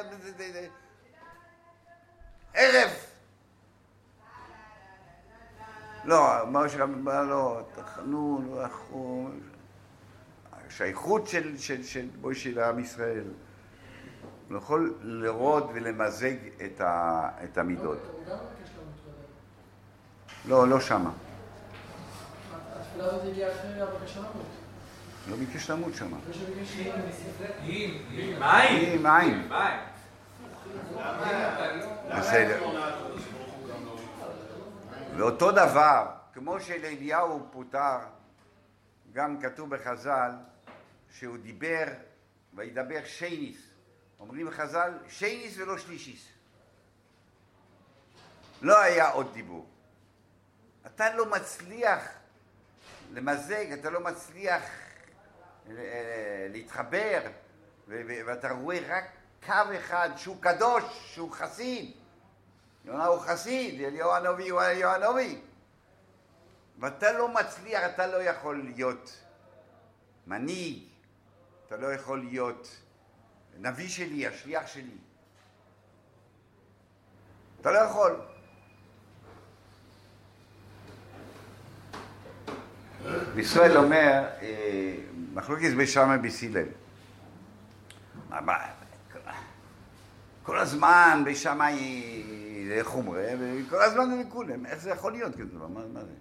ערב. 2.54 2.92
לא, 6.04 6.48
מה 6.48 6.70
שרבא 6.70 7.24
לא, 7.24 7.62
תחנון, 7.76 8.58
השייכות 10.52 11.28
של, 11.28 11.58
של, 11.58 11.82
לעם 12.56 12.80
ישראל. 12.80 13.24
הוא 14.50 14.58
יכול 14.58 14.98
לרוד 15.02 15.70
ולמזג 15.74 16.36
את, 16.66 16.82
ה, 16.82 17.30
את 17.44 17.58
המידות. 17.58 17.98
הוא 18.12 18.26
גם 18.26 18.36
מבקש 18.36 18.70
למות 18.78 18.94
קודם. 19.06 19.18
לא, 20.46 20.68
לא 20.68 20.80
שמה. 20.80 21.12
לא 25.30 25.36
ביקש 25.36 25.70
למות 25.70 25.94
שמה. 25.96 26.18
מים. 28.40 29.04
מים. 29.04 29.50
בסדר. 32.18 32.64
ואותו 35.18 35.52
דבר, 35.52 36.06
כמו 36.34 36.60
שלאליהו 36.60 37.48
פוטר, 37.52 37.98
גם 39.14 39.42
כתוב 39.42 39.76
בחז"ל 39.76 40.32
שהוא 41.12 41.38
דיבר 41.38 41.86
וידבר 42.54 43.00
שייניס. 43.06 43.58
אומרים 44.20 44.48
בחז"ל 44.48 44.94
שייניס 45.10 45.58
ולא 45.58 45.78
שלישיס. 45.78 46.28
לא 48.62 48.82
היה 48.82 49.10
עוד 49.10 49.34
דיבור. 49.34 49.66
אתה 50.86 51.16
לא 51.16 51.26
מצליח 51.26 52.02
למזג, 53.12 53.72
אתה 53.72 53.90
לא 53.90 54.00
מצליח 54.00 54.64
אה, 55.70 56.48
להתחבר, 56.50 57.22
ואתה 57.88 58.52
רואה 58.52 58.80
רק 58.88 59.06
קו 59.46 59.78
אחד 59.80 60.10
שהוא 60.18 60.38
קדוש, 60.40 60.84
שהוא 61.14 61.32
חסיד. 61.32 61.92
יונה 62.86 63.06
הוא 63.06 63.20
חסיד, 63.20 63.82
אליהו 63.82 64.12
הנביא 64.12 64.52
הוא 64.52 64.62
אליהו 64.62 64.92
הנביא. 64.92 65.42
ואתה 66.80 67.12
לא 67.12 67.30
מצליח, 67.30 67.84
אתה 67.86 68.08
לא 68.08 68.24
יכול 68.24 68.64
להיות 68.64 69.24
מנהיג, 70.28 70.84
אתה 71.68 71.78
לא 71.78 71.94
יכול 71.94 72.20
להיות 72.20 72.68
נביא 73.58 73.90
שלי, 73.90 74.28
השליח 74.28 74.68
שלי. 74.68 74.98
אתה 77.62 77.72
לא 77.72 77.78
יכול. 77.78 78.31
ישראל 83.38 83.78
אומר, 83.78 84.24
אה, 84.42 84.96
מחלוקת 85.34 85.74
בשמה 85.78 86.18
בסילל. 86.18 86.66
מה, 88.30 88.42
מה, 88.42 88.54
כל 90.44 90.58
הזמן 90.58 91.24
בשמה 91.26 91.66
היא 91.66 92.80
לחומרה, 92.80 93.28
וכל 93.40 93.82
הזמן 93.82 94.10
זה 94.10 94.24
לכולם. 94.28 94.66
איך 94.66 94.80
זה 94.82 94.90
יכול 94.90 95.12
להיות 95.12 95.36
כזה 95.36 95.46
דבר? 95.46 95.68
מה, 95.68 96.02
זה? 96.02 96.12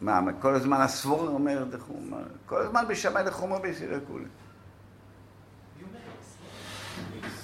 מה, 0.00 0.20
כל 0.40 0.54
הזמן 0.54 0.80
הסבור 0.80 1.28
אומר 1.28 1.64
לחומרה, 1.72 2.22
כל 2.46 2.62
הזמן 2.62 2.84
בשמאי 2.88 3.24
לחומרה 3.24 3.58
בסילל 3.58 3.96
לכולם. 3.96 4.28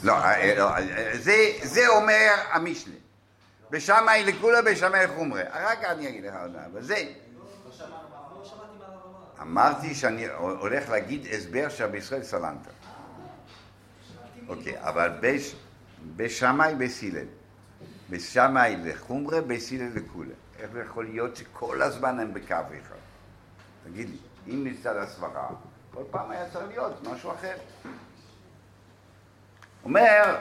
לא, 0.02 0.12
אה, 0.12 0.54
לא, 0.58 0.76
אה, 0.76 1.18
זה, 1.18 1.36
זה 1.62 1.88
אומר 1.88 2.28
המשנה. 2.50 3.01
בשמאי 3.72 4.24
לכולה, 4.24 4.62
בשמאי 4.62 5.04
לחומרה. 5.06 5.42
רק 5.52 5.84
אני 5.84 6.08
אגיד 6.08 6.24
לך 6.24 6.34
עוד 6.42 6.56
אבל 6.56 6.82
זה... 6.82 7.12
אמרתי 9.42 9.94
שאני 9.94 10.26
הולך 10.38 10.88
להגיד 10.88 11.26
הסבר 11.30 11.68
שבישראל 11.68 12.22
סלנטה. 12.22 12.70
אוקיי, 14.48 14.80
אבל 14.80 15.10
בש, 15.20 15.54
בשמאי 16.16 16.74
בסילל. 16.74 17.26
בשמאי 18.10 18.76
לחומרה, 18.76 19.40
בסילל 19.40 19.90
לכולה. 19.94 20.34
איך 20.58 20.70
יכול 20.86 21.04
להיות 21.04 21.36
שכל 21.36 21.82
הזמן 21.82 22.20
הם 22.20 22.34
בקו 22.34 22.54
אחד? 22.54 22.96
תגיד 23.84 24.08
לי, 24.10 24.16
אם 24.46 24.64
מצד 24.64 24.96
הסברה, 24.96 25.48
כל 25.94 26.02
פעם 26.10 26.30
היה 26.30 26.50
צריך 26.50 26.68
להיות 26.68 27.06
משהו 27.12 27.32
אחר. 27.32 27.56
אומר, 29.84 30.38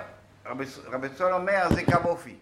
רבי 0.86 1.10
צול 1.18 1.34
אומר, 1.34 1.68
זה 1.76 1.82
קו 1.86 2.10
אופי. 2.10 2.36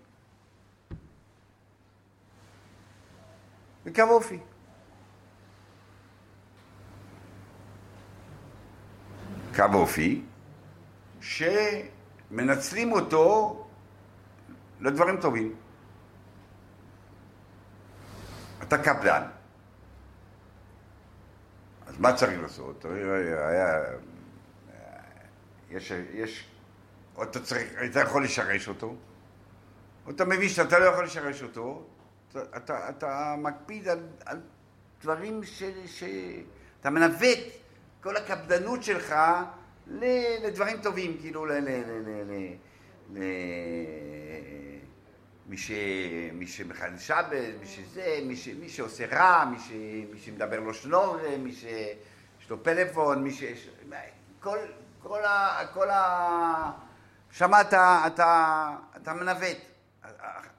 קו 9.55 9.63
אופי, 9.73 10.21
שמנצלים 11.21 12.91
אותו 12.91 13.55
לדברים 14.79 15.21
טובים. 15.21 15.55
אתה 18.63 18.77
קפלן. 18.77 19.23
אז 21.87 21.99
מה 21.99 22.13
צריך 22.13 22.41
לעשות? 22.41 22.85
היה, 22.85 23.79
יש, 25.69 25.91
יש, 26.13 26.49
או 27.15 27.23
אתה 27.23 27.39
צריך, 27.39 27.71
אתה 27.91 27.99
יכול 27.99 28.23
לשרש 28.23 28.67
אותו, 28.67 28.95
או 30.05 30.11
אתה 30.11 30.25
מבין 30.25 30.49
שאתה 30.49 30.79
לא 30.79 30.85
יכול 30.85 31.05
לשרש 31.05 31.43
אותו, 31.43 31.85
אתה, 32.31 32.57
אתה, 32.57 32.89
אתה 32.89 33.35
מקפיד 33.37 33.87
על, 33.87 33.99
על 34.25 34.41
דברים 35.01 35.43
ש, 35.43 35.63
ש... 35.85 36.03
אתה 36.81 36.89
מנווט 36.89 37.39
כל 38.03 38.17
הקפדנות 38.17 38.83
שלך 38.83 39.15
ל- 39.87 40.45
לדברים 40.45 40.81
טובים, 40.81 41.17
כאילו 41.19 41.45
ל... 41.45 41.51
ל, 41.51 41.69
ל, 41.69 42.03
ל, 42.05 42.23
ל, 42.31 42.53
ל 43.13 43.23
מי, 45.45 45.57
ש, 45.57 45.71
מי 46.33 46.47
שמחלל 46.47 46.97
שבת, 46.97 47.25
מי 47.59 47.65
שזה, 47.65 48.19
מי, 48.25 48.35
ש, 48.35 48.47
מי 48.47 48.69
שעושה 48.69 49.05
רע, 49.05 49.45
מי, 49.45 49.59
ש, 49.59 49.71
מי 50.13 50.19
שמדבר 50.19 50.59
לו 50.59 50.73
שנור, 50.73 51.17
מי 51.39 51.51
שיש 51.51 52.49
לו 52.49 52.63
פלאפון, 52.63 53.23
מי 53.23 53.31
ש... 53.31 53.43
כל, 54.39 54.57
כל 55.03 55.25
ה... 55.25 55.61
כל 55.73 55.89
ה... 55.89 56.71
שמה 57.31 57.61
אתה, 57.61 58.03
אתה, 58.07 58.69
אתה 58.97 59.13
מנווט. 59.13 59.57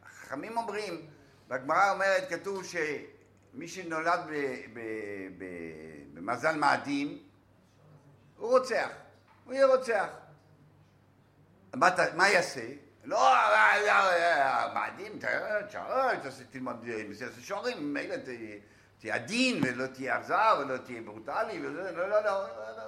החכמים 0.03 0.57
אומרים, 0.57 1.01
והגמרא 1.51 1.93
אומרת, 1.93 2.29
כתוב 2.29 2.65
שמי 2.65 3.69
שנולד 3.69 4.21
במזל 6.15 6.57
מאדים, 6.57 7.19
הוא 8.37 8.51
רוצח, 8.59 8.89
הוא 9.45 9.55
יהיה 9.55 9.67
רוצח. 9.67 10.07
מה, 11.75 11.89
מה 12.17 12.29
יעשה? 12.29 12.67
לא, 13.05 13.33
מאדים, 14.75 15.19
תלמד 16.51 16.77
מסיירת 17.09 17.35
שוערים, 17.41 17.95
מילא 17.95 18.17
תהיה 18.99 19.15
עדין 19.15 19.63
ולא 19.65 19.87
תהיה 19.87 20.19
אכזר 20.19 20.61
ולא 20.61 20.77
תהיה 20.77 21.03
ברוטלי 21.03 21.67
וזה, 21.67 21.93
לא, 21.93 22.09
לא, 22.09 22.25
לא, 22.25 22.43
לא. 22.77 22.85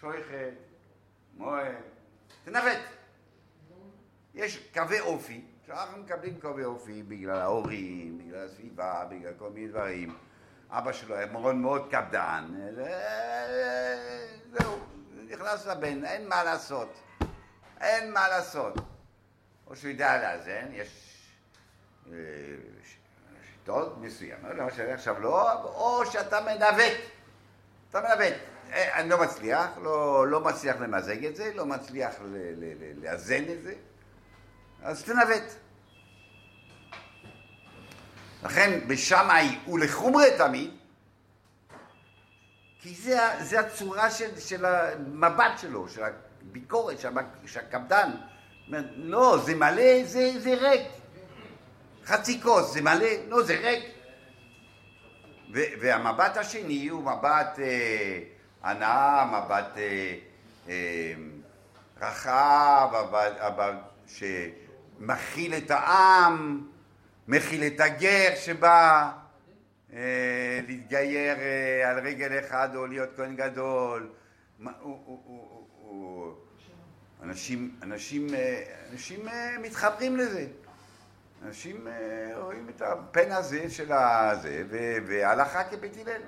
שויכת, 0.00 0.52
מועד, 1.34 1.74
תנווט. 2.44 2.78
יש 4.34 4.68
קווי 4.74 5.00
אופי, 5.00 5.44
שאנחנו 5.70 6.02
מקבלים 6.02 6.40
קווי 6.40 6.64
אופי 6.64 7.02
בגלל 7.02 7.38
ההורים, 7.38 8.18
בגלל 8.18 8.44
הסביבה, 8.44 9.04
בגלל 9.10 9.32
כל 9.38 9.50
מיני 9.50 9.68
דברים. 9.68 10.16
אבא 10.70 10.92
שלו 10.92 11.14
היה 11.14 11.26
מאוד 11.26 11.54
מאוד 11.54 11.88
קפדן, 11.90 12.44
זהו, 14.52 14.78
נכנס 15.28 15.66
לבן, 15.66 16.04
אין 16.04 16.28
מה 16.28 16.44
לעשות. 16.44 17.00
אין 17.80 18.12
מה 18.12 18.28
לעשות. 18.28 18.74
או 19.66 19.76
שהוא 19.76 19.90
יודע 19.90 20.18
לאזן, 20.22 20.66
יש 20.72 21.16
שיטות 23.52 23.98
מסוימות, 23.98 24.50
למשל 24.56 24.90
עכשיו 24.90 25.20
לא, 25.20 25.62
או 25.64 26.06
שאתה 26.06 26.40
מנווט. 26.40 26.98
אתה 27.90 28.00
מנווט. 28.00 28.34
אני 28.72 29.08
לא 29.08 29.20
מצליח, 29.22 29.78
לא, 29.82 30.28
לא 30.28 30.40
מצליח 30.40 30.76
למזג 30.76 31.24
את 31.24 31.36
זה, 31.36 31.52
לא 31.54 31.66
מצליח 31.66 32.14
לאזן 32.96 33.44
את 33.52 33.62
זה, 33.62 33.74
אז 34.82 35.04
תנווט. 35.04 35.42
לכן 38.42 38.80
בשמאי 38.88 39.58
הוא 39.64 39.78
לחומרי 39.78 40.26
תמיד, 40.38 40.70
כי 42.80 42.94
זה, 42.94 43.18
זה 43.40 43.60
הצורה 43.60 44.10
של, 44.10 44.40
של 44.40 44.64
המבט 44.64 45.58
שלו, 45.58 45.88
של 45.88 46.02
הביקורת, 46.42 46.96
שהקפדן 47.46 48.10
לא, 48.96 49.38
זה 49.44 49.54
מלא, 49.54 50.04
זה, 50.04 50.30
זה 50.38 50.54
ריק. 50.54 50.88
חצי 52.04 52.40
כוס, 52.42 52.72
זה 52.72 52.82
מלא, 52.82 53.08
לא, 53.28 53.42
זה 53.42 53.56
ריק. 53.56 53.84
והמבט 55.52 56.36
השני 56.36 56.88
הוא 56.88 57.02
מבט 57.02 57.58
אה, 57.58 58.18
הנאה, 58.62 59.24
מבט 59.26 59.76
אה, 59.76 60.14
אה, 60.68 61.14
רחב, 62.00 62.88
מבט, 62.92 63.32
מבט 63.52 63.74
שמכיל 65.00 65.54
את 65.54 65.70
העם, 65.70 66.66
מכיל 67.28 67.66
את 67.66 67.80
הגר 67.80 68.28
שבא 68.36 69.10
אה, 69.92 70.60
להתגייר 70.68 71.38
אה, 71.38 71.90
על 71.90 71.98
רגל 71.98 72.38
אחד 72.38 72.68
או 72.74 72.86
להיות 72.86 73.08
כהן 73.16 73.36
גדול. 73.36 74.08
אנשים, 77.22 77.74
אנשים, 77.82 78.34
אה, 78.34 78.62
אנשים 78.92 79.28
אה, 79.28 79.56
מתחברים 79.62 80.16
לזה. 80.16 80.46
אנשים 81.46 81.88
אה, 81.88 82.32
רואים 82.38 82.68
את 82.68 82.82
הפן 82.82 83.32
הזה 83.32 83.70
של 83.70 83.92
הזה, 83.92 84.64
והלכה 85.06 85.64
כבית 85.64 85.96
הלל. 85.96 86.22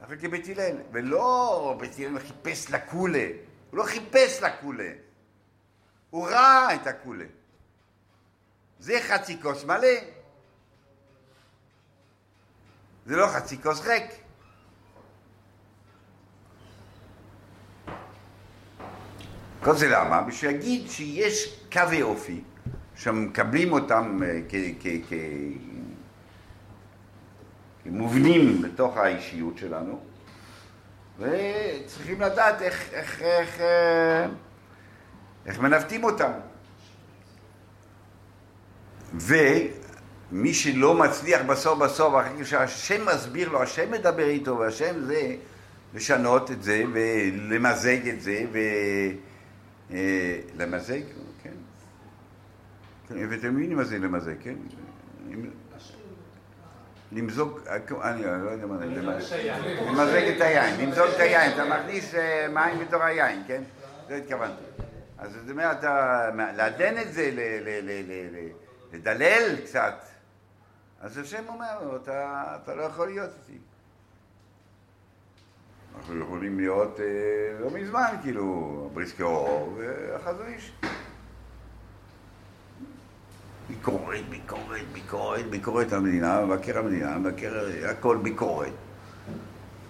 הלכה 0.00 0.16
כבית 0.16 0.48
הלל. 0.48 0.76
ולא 0.92 1.76
בית 1.80 1.98
הלל 1.98 2.18
חיפש 2.18 2.70
לקולה. 2.70 3.26
הוא 3.70 3.78
לא 3.78 3.82
חיפש 3.82 4.42
לקולה. 4.42 4.90
הוא 6.10 6.28
ראה 6.28 6.74
את 6.74 6.86
הקולה. 6.86 7.24
זה 8.78 8.98
חצי 9.08 9.42
כוס 9.42 9.64
מלא. 9.64 9.88
זה 13.06 13.16
לא 13.16 13.26
חצי 13.26 13.62
כוס 13.62 13.86
ריק. 13.86 14.10
כל 19.62 19.76
זה 19.76 19.88
למה? 19.88 20.22
בשביל 20.22 20.50
להגיד 20.50 20.90
שיש 20.90 21.60
קווי 21.72 22.02
אופי 22.02 22.40
שמקבלים 22.96 23.72
אותם 23.72 24.20
אה, 24.22 24.40
כמובנים 27.84 28.62
בתוך 28.62 28.96
האישיות 28.96 29.58
שלנו 29.58 30.00
וצריכים 31.18 32.20
לדעת 32.20 32.62
איך, 32.62 32.92
איך, 32.92 33.22
איך, 33.22 33.60
אה, 33.60 34.26
איך 35.50 35.58
מנווטים 35.58 36.04
אותם. 36.04 36.30
ומי 39.14 40.54
שלא 40.54 40.94
מצליח 40.94 41.42
בסוף 41.42 41.78
בסוף, 41.78 42.14
אחרי 42.20 42.44
שהשם 42.44 43.06
מסביר 43.06 43.48
לו, 43.48 43.62
השם 43.62 43.90
מדבר 43.90 44.28
איתו, 44.28 44.58
והשם 44.58 45.00
זה 45.00 45.34
לשנות 45.94 46.50
את 46.50 46.62
זה 46.62 46.82
ולמזג 46.92 48.08
את 48.08 48.20
זה 48.20 48.44
ולמזג, 49.90 51.00
כן. 51.42 51.50
כן, 53.08 53.26
ואתם 53.30 53.54
מבינים 53.54 53.76
מה 53.76 53.84
זה 53.84 53.98
למזג, 53.98 54.34
כן? 54.42 54.54
למזוג, 57.12 57.60
אני 58.02 58.22
לא 58.22 58.50
יודע 58.50 58.66
מה 58.66 58.78
זה, 58.78 58.86
למזג 59.86 60.22
את 60.36 60.40
היין, 60.40 60.80
למזוג 60.80 61.06
את 61.14 61.20
היין, 61.20 61.52
אתה 61.52 61.64
מכניס 61.64 62.14
אה, 62.14 62.46
מים 62.48 62.78
בתור 62.78 63.02
היין, 63.02 63.42
כן? 63.46 63.62
זה 64.08 64.16
התכוונתי. 64.16 64.62
אז 65.20 65.32
זאת 65.32 65.50
אומרת, 65.50 65.84
לעדן 66.56 66.98
את 66.98 67.12
זה, 67.12 67.30
לדלל 68.92 69.56
קצת, 69.64 69.94
אז 71.00 71.18
השם 71.18 71.44
אומר 71.48 71.84
לו, 71.84 71.96
אתה 71.96 72.56
אתה 72.62 72.74
לא 72.74 72.82
יכול 72.82 73.08
להיות 73.08 73.30
איתי. 73.30 73.58
אנחנו 75.96 76.20
יכולים 76.20 76.60
להיות 76.60 77.00
אה, 77.00 77.58
לא 77.60 77.70
מזמן, 77.70 78.14
כאילו, 78.22 78.90
בריסקי 78.94 79.22
אור 79.22 79.78
והחזון 79.78 80.46
איש. 80.46 80.72
ביקורת, 83.68 84.28
ביקורת, 84.28 84.88
ביקורת, 84.92 85.46
ביקורת 85.46 85.92
המדינה, 85.92 86.44
מבקר 86.44 86.78
המדינה, 86.78 87.18
מבקר, 87.18 87.68
הכל 87.90 88.16
ביקורת. 88.22 88.72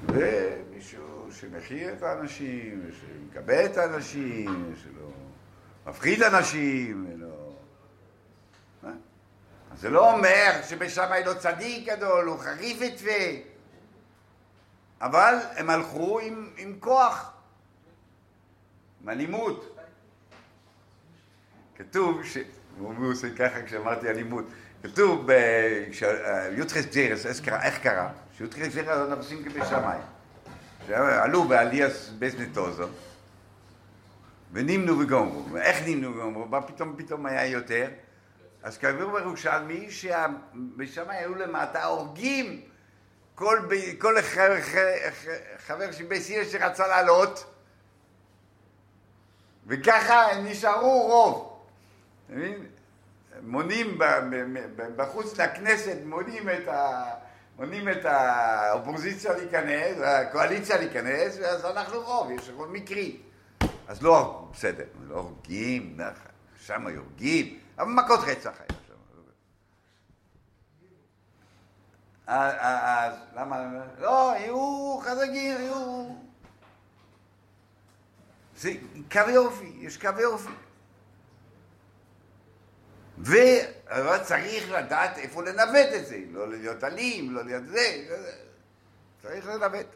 ומישהו 0.07 1.29
שמכיר 1.33 1.93
את 1.93 2.03
האנשים, 2.03 2.83
שמקבל 3.01 3.65
את 3.65 3.77
האנשים, 3.77 4.73
שלא 4.83 5.11
מפחיד 5.87 6.23
אנשים, 6.23 7.07
ולא... 7.09 7.53
מה? 8.83 8.91
זה 9.77 9.91
לא 9.91 10.13
אומר 10.13 10.61
שבשמאי 10.69 11.25
לא 11.25 11.35
צדיק 11.35 11.89
גדול, 11.89 12.27
הוא 12.27 12.39
חריף 12.39 12.79
ותווה. 12.81 13.37
אבל 15.01 15.35
הם 15.57 15.71
הלכו 15.71 16.21
עם, 16.21 16.51
עם 16.57 16.77
כוח, 16.81 17.33
עם 19.03 19.09
אלימות. 19.09 19.77
כתוב 21.77 22.25
ש... 22.25 22.37
הוא 22.79 23.13
עושה 23.13 23.29
ככה 23.35 23.63
כשאמרתי 23.63 24.09
אלימות. 24.09 24.45
כתוב 24.83 25.27
ביוטחס 25.27 26.85
ג'רס, 26.95 27.27
איך 27.27 27.79
קרה? 27.83 28.11
שיוטחס 28.37 28.75
ג'רס 28.75 28.89
אנחנו 28.89 29.15
עושים 29.17 29.45
כבשמאי. 29.45 29.99
שעלו 30.87 31.45
בעליאס 31.45 32.11
בזנטוזו, 32.19 32.89
ונמנו 34.53 34.99
וגומרו. 34.99 35.57
איך 35.57 35.79
נמנו 35.87 36.11
וגומרו? 36.11 36.47
מה 36.47 36.63
פתאום 36.63 36.95
פתאום 36.97 37.27
היה 37.27 37.47
יותר? 37.47 37.89
אז 38.63 38.79
כתוב 38.79 39.19
בירושלמי 39.19 39.91
שבשמאי 39.91 41.17
עלו 41.17 41.35
למטה 41.35 41.85
הורגים 41.85 42.61
כל, 43.35 43.59
ב- 43.69 43.99
כל 43.99 44.23
חבר, 44.23 44.57
חבר 45.67 45.93
של 45.93 46.05
בית 46.05 46.23
סיר 46.23 46.45
שרצה 46.45 46.87
לעלות, 46.87 47.45
וככה 49.67 50.33
הם 50.33 50.47
נשארו 50.47 51.03
רוב. 51.03 51.63
אתה 52.27 52.35
מבין? 52.35 52.67
מונים 53.43 53.99
בחוץ 54.97 55.39
לכנסת, 55.39 55.97
מונים 56.05 56.49
את, 56.49 56.69
ה, 56.69 57.05
מונים 57.59 57.89
את 57.89 58.05
האופוזיציה 58.05 59.33
להיכנס, 59.33 59.97
הקואליציה 60.05 60.77
להיכנס, 60.77 61.39
אז 61.39 61.65
אנחנו 61.65 62.01
רוב, 62.01 62.31
יש 62.31 62.51
רוב 62.55 62.73
מקרי. 62.73 63.21
אז 63.91 64.03
לא, 64.03 64.49
בסדר, 64.53 64.85
לא 65.09 65.15
הורגים, 65.15 65.97
שם 66.57 66.87
הורגים, 66.87 67.59
אבל 67.79 67.89
מכות 67.89 68.21
רצח 68.21 68.53
היה 68.59 68.81
שם. 68.87 68.95
אז, 72.27 72.55
אז 72.61 73.15
למה? 73.35 73.85
לא, 73.99 74.33
יהיו 74.37 74.99
חזקים, 75.03 75.61
יהיו... 75.61 76.09
זה 78.57 78.73
קווי 79.13 79.37
אופי, 79.37 79.73
יש 79.81 79.97
קווי 79.97 80.25
אופי. 80.25 80.53
אבל 83.89 84.19
צריך 84.25 84.71
לדעת 84.71 85.19
איפה 85.19 85.43
לנווט 85.43 85.89
את 85.97 86.07
זה, 86.07 86.19
לא 86.31 86.49
להיות 86.49 86.85
אלים, 86.85 87.31
לא 87.31 87.45
להיות 87.45 87.67
זה, 87.67 88.05
צריך 89.23 89.47
לנווט. 89.47 89.87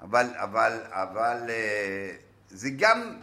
אבל, 0.00 0.26
אבל, 0.34 0.80
אבל 0.90 1.50
אה, 1.50 2.16
זה 2.52 2.70
גם, 2.76 3.20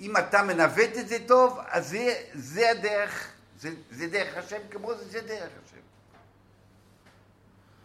אם 0.00 0.16
אתה 0.16 0.42
מנווט 0.42 0.90
את 1.00 1.08
זה 1.08 1.16
טוב, 1.28 1.58
אז 1.68 1.88
זה, 1.88 2.14
זה 2.34 2.70
הדרך, 2.70 3.32
זה, 3.58 3.70
זה 3.90 4.06
דרך 4.06 4.36
השם 4.36 4.60
כמו 4.70 4.94
זה, 4.94 5.04
זה 5.04 5.20
דרך 5.20 5.50
השם. 5.64 5.80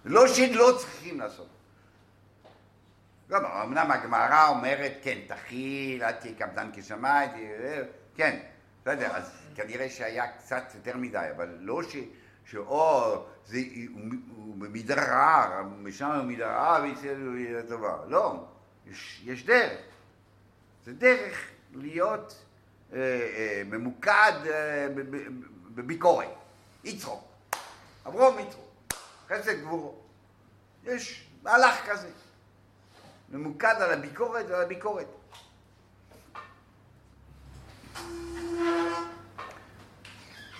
לא 0.05 0.27
שלא 0.27 0.77
צריכים 0.79 1.19
לעשות. 1.19 1.47
גם, 3.29 3.45
אמנם 3.45 3.91
הגמרא 3.91 4.47
אומרת, 4.47 4.93
כן, 5.01 5.19
תכיל, 5.27 6.03
אל 6.03 6.11
תהיה 6.11 6.33
קפדן 6.36 6.69
כשמיים, 6.73 7.29
כן, 8.15 8.39
בסדר, 8.81 9.15
אז 9.15 9.31
כנראה 9.55 9.89
שהיה 9.89 10.31
קצת 10.31 10.63
יותר 10.75 10.97
מדי, 10.97 11.27
אבל 11.36 11.57
לא 11.59 11.83
ש... 11.83 11.95
שאו, 12.45 13.25
זה, 13.45 13.57
במדרר, 14.57 15.61
משם 15.77 16.11
הוא 16.11 16.23
מדרר 16.23 16.83
ויצא 16.83 17.13
לטובה. 17.59 17.97
לא, 18.07 18.45
יש, 18.88 19.21
יש 19.25 19.45
דרך. 19.45 19.79
זה 20.86 20.93
דרך 20.93 21.47
להיות 21.73 22.36
אה, 22.93 22.99
אה, 22.99 23.61
ממוקד 23.65 24.33
אה, 24.49 24.88
בביקורת. 25.75 26.27
יצחוק. 26.83 27.23
אברום 28.07 28.39
יצחוק. 28.39 28.65
חסד 29.29 29.61
גבורו. 29.61 29.95
יש 30.83 31.27
מהלך 31.43 31.75
כזה. 31.89 32.09
ממוקד 33.29 33.75
על 33.79 33.91
הביקורת 33.91 34.45
ועל 34.49 34.61
הביקורת. 34.61 35.07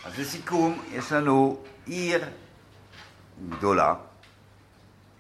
אז 0.06 0.20
לסיכום, 0.20 0.86
יש 0.92 1.12
לנו 1.12 1.64
עיר 1.86 2.30
גדולה 3.50 3.96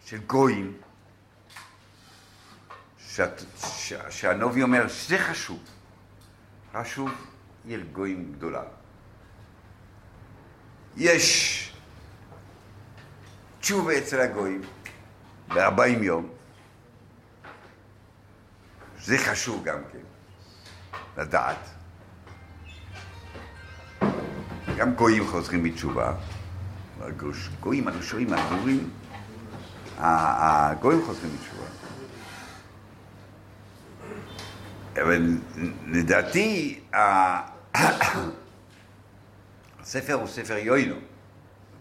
של 0.06 0.18
גויים, 0.18 0.78
שאת, 3.16 3.41
ש, 3.57 3.93
שהנובי 4.09 4.63
אומר 4.63 4.88
שזה 4.88 5.18
חשוב, 5.20 5.59
חשוב 6.74 7.11
עיר 7.66 7.84
גויים 7.91 8.34
גדולה. 8.38 8.63
יש 10.97 11.74
תשובה 13.59 13.97
אצל 13.97 14.22
הגויים 14.22 14.61
ב-40 15.47 16.03
יום, 16.03 16.30
זה 19.01 19.18
חשוב 19.18 19.63
גם 19.63 19.80
כן, 19.91 19.99
לדעת. 21.22 21.70
גם 24.78 24.93
גויים 24.93 25.28
חוזרים 25.28 25.63
בתשובה. 25.63 26.13
גויים, 27.59 27.88
הגויים, 27.88 28.34
הגויים, 28.34 28.89
הגויים 29.97 31.05
חוזרים 31.05 31.32
בתשובה. 31.38 31.85
אבל 35.02 35.38
לדעתי, 35.88 36.80
הספר 39.82 40.14
הוא 40.14 40.28
ספר 40.28 40.58
יוינו. 40.58 40.96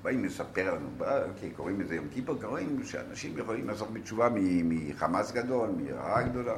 באים 0.02 0.24
לספר 0.24 0.74
לנו, 0.74 0.88
אוקיי, 1.28 1.50
קוראים 1.50 1.80
לזה 1.80 1.94
יום 1.94 2.08
כיפור, 2.12 2.36
קוראים 2.40 2.84
שאנשים 2.84 3.38
יכולים 3.38 3.68
לעשות 3.68 3.92
בתשובה 3.92 4.28
מחמאס 4.64 5.32
גדול, 5.32 5.70
מרעה 5.76 6.22
גדולה. 6.22 6.54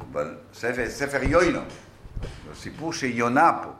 אבל 0.00 0.38
ספר, 0.52 0.90
ספר 0.90 1.22
יוינו, 1.22 1.60
זה 2.48 2.54
סיפור 2.54 2.92
של 2.92 3.06
יונה 3.06 3.60
פה. 3.62 3.70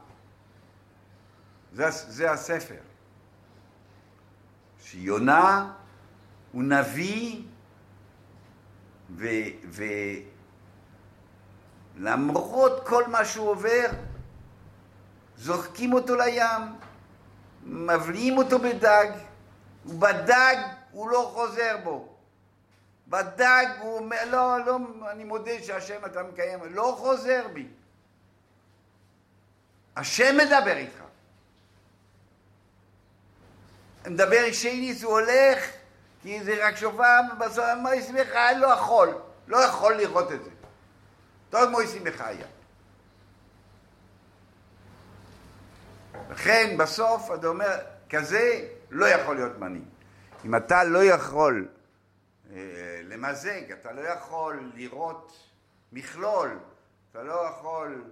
זה, 1.72 1.91
זה 1.91 2.30
הספר. 2.30 2.80
שיונה 4.83 5.72
הוא 6.53 6.62
נביא, 6.62 7.43
ו, 9.16 9.26
ולמרות 12.03 12.86
כל 12.86 13.07
מה 13.07 13.24
שהוא 13.24 13.50
עובר, 13.50 13.86
זורקים 15.36 15.92
אותו 15.92 16.16
לים, 16.16 16.62
מבליעים 17.66 18.38
אותו 18.38 18.59
בדג, 18.59 19.11
ובדג 19.86 20.57
הוא 20.90 21.11
לא 21.11 21.30
חוזר 21.34 21.76
בו. 21.84 22.09
בדג 23.09 23.66
הוא 23.80 23.98
אומר, 23.98 24.16
לא, 24.30 24.59
לא, 24.66 24.78
אני 25.11 25.24
מודה 25.24 25.53
שהשם 25.62 26.05
אתה 26.07 26.22
מקיים, 26.22 26.61
לא 26.74 26.96
חוזר 26.98 27.46
בי. 27.53 27.66
השם 29.96 30.36
מדבר 30.36 30.76
איתך. 30.76 31.03
מדבר 34.07 34.53
שייניס, 34.53 35.03
הוא 35.03 35.12
הולך, 35.12 35.64
כי 36.22 36.44
זה 36.44 36.66
רק 36.66 36.76
שופר, 36.76 37.20
בסוף 37.38 37.64
ישמח, 37.94 38.28
לא 38.57 38.66
יכול, 38.66 39.18
לא 39.46 39.57
יכול 39.57 39.94
לראות 39.94 40.32
את 40.32 40.44
זה. 40.44 40.50
טוב 41.53 41.68
כמו 41.68 41.82
ישמח 41.82 42.20
היה. 42.20 42.46
לכן 46.30 46.76
בסוף 46.78 47.30
אתה 47.34 47.46
אומר, 47.46 47.78
כזה 48.11 48.68
לא 48.90 49.07
יכול 49.07 49.36
להיות 49.36 49.59
מנהיג. 49.59 49.82
אם 50.44 50.57
אתה 50.57 50.84
לא 50.84 51.05
יכול 51.05 51.68
אה, 52.50 53.00
למזג, 53.05 53.72
אתה 53.72 53.92
לא 53.92 54.00
יכול 54.00 54.72
לראות 54.74 55.48
מכלול, 55.92 56.59
אתה 57.11 57.22
לא 57.22 57.48
יכול 57.50 58.05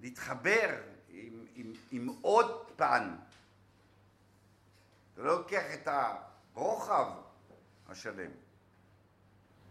להתחבר 0.00 0.74
עם, 1.08 1.44
עם, 1.54 1.72
עם 1.90 2.08
עוד 2.20 2.70
פן. 2.76 3.16
אתה 5.14 5.22
לא 5.22 5.38
לוקח 5.38 5.64
את 5.74 5.88
הרוחב 6.54 7.06
השלם. 7.88 8.30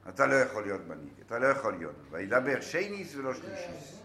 אתה 0.09 0.25
לא 0.25 0.35
יכול 0.35 0.63
להיות 0.63 0.81
מנהיג, 0.87 1.13
אתה 1.25 1.39
לא 1.39 1.47
יכול 1.47 1.73
להיות. 1.73 1.95
וידבר 2.11 2.61
שייניס 2.61 3.15
ולא 3.15 3.33
שלישיס. 3.33 3.95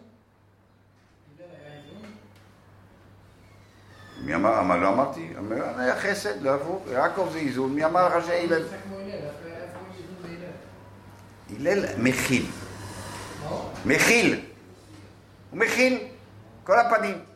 מי 4.24 4.34
אמר? 4.34 4.60
אמר, 4.60 4.76
לא 4.76 4.88
אמרתי? 4.88 5.32
אמר, 5.38 5.78
היה 5.78 5.96
חסד, 6.00 6.42
לא 6.42 6.54
הפוך. 6.54 6.86
יעקב 6.92 7.28
זה 7.32 7.38
איזון, 7.38 7.74
מי 7.74 7.84
אמר 7.84 8.18
לך 8.18 8.26
שהלל? 8.26 8.52
הלל, 8.52 8.64
בהלל? 11.56 11.76
הלל 11.76 11.86
מכיל. 11.98 12.46
מכיל. 13.84 14.44
הוא 15.50 15.58
מכיל. 15.58 16.08
כל 16.64 16.78
הפנים. 16.78 17.29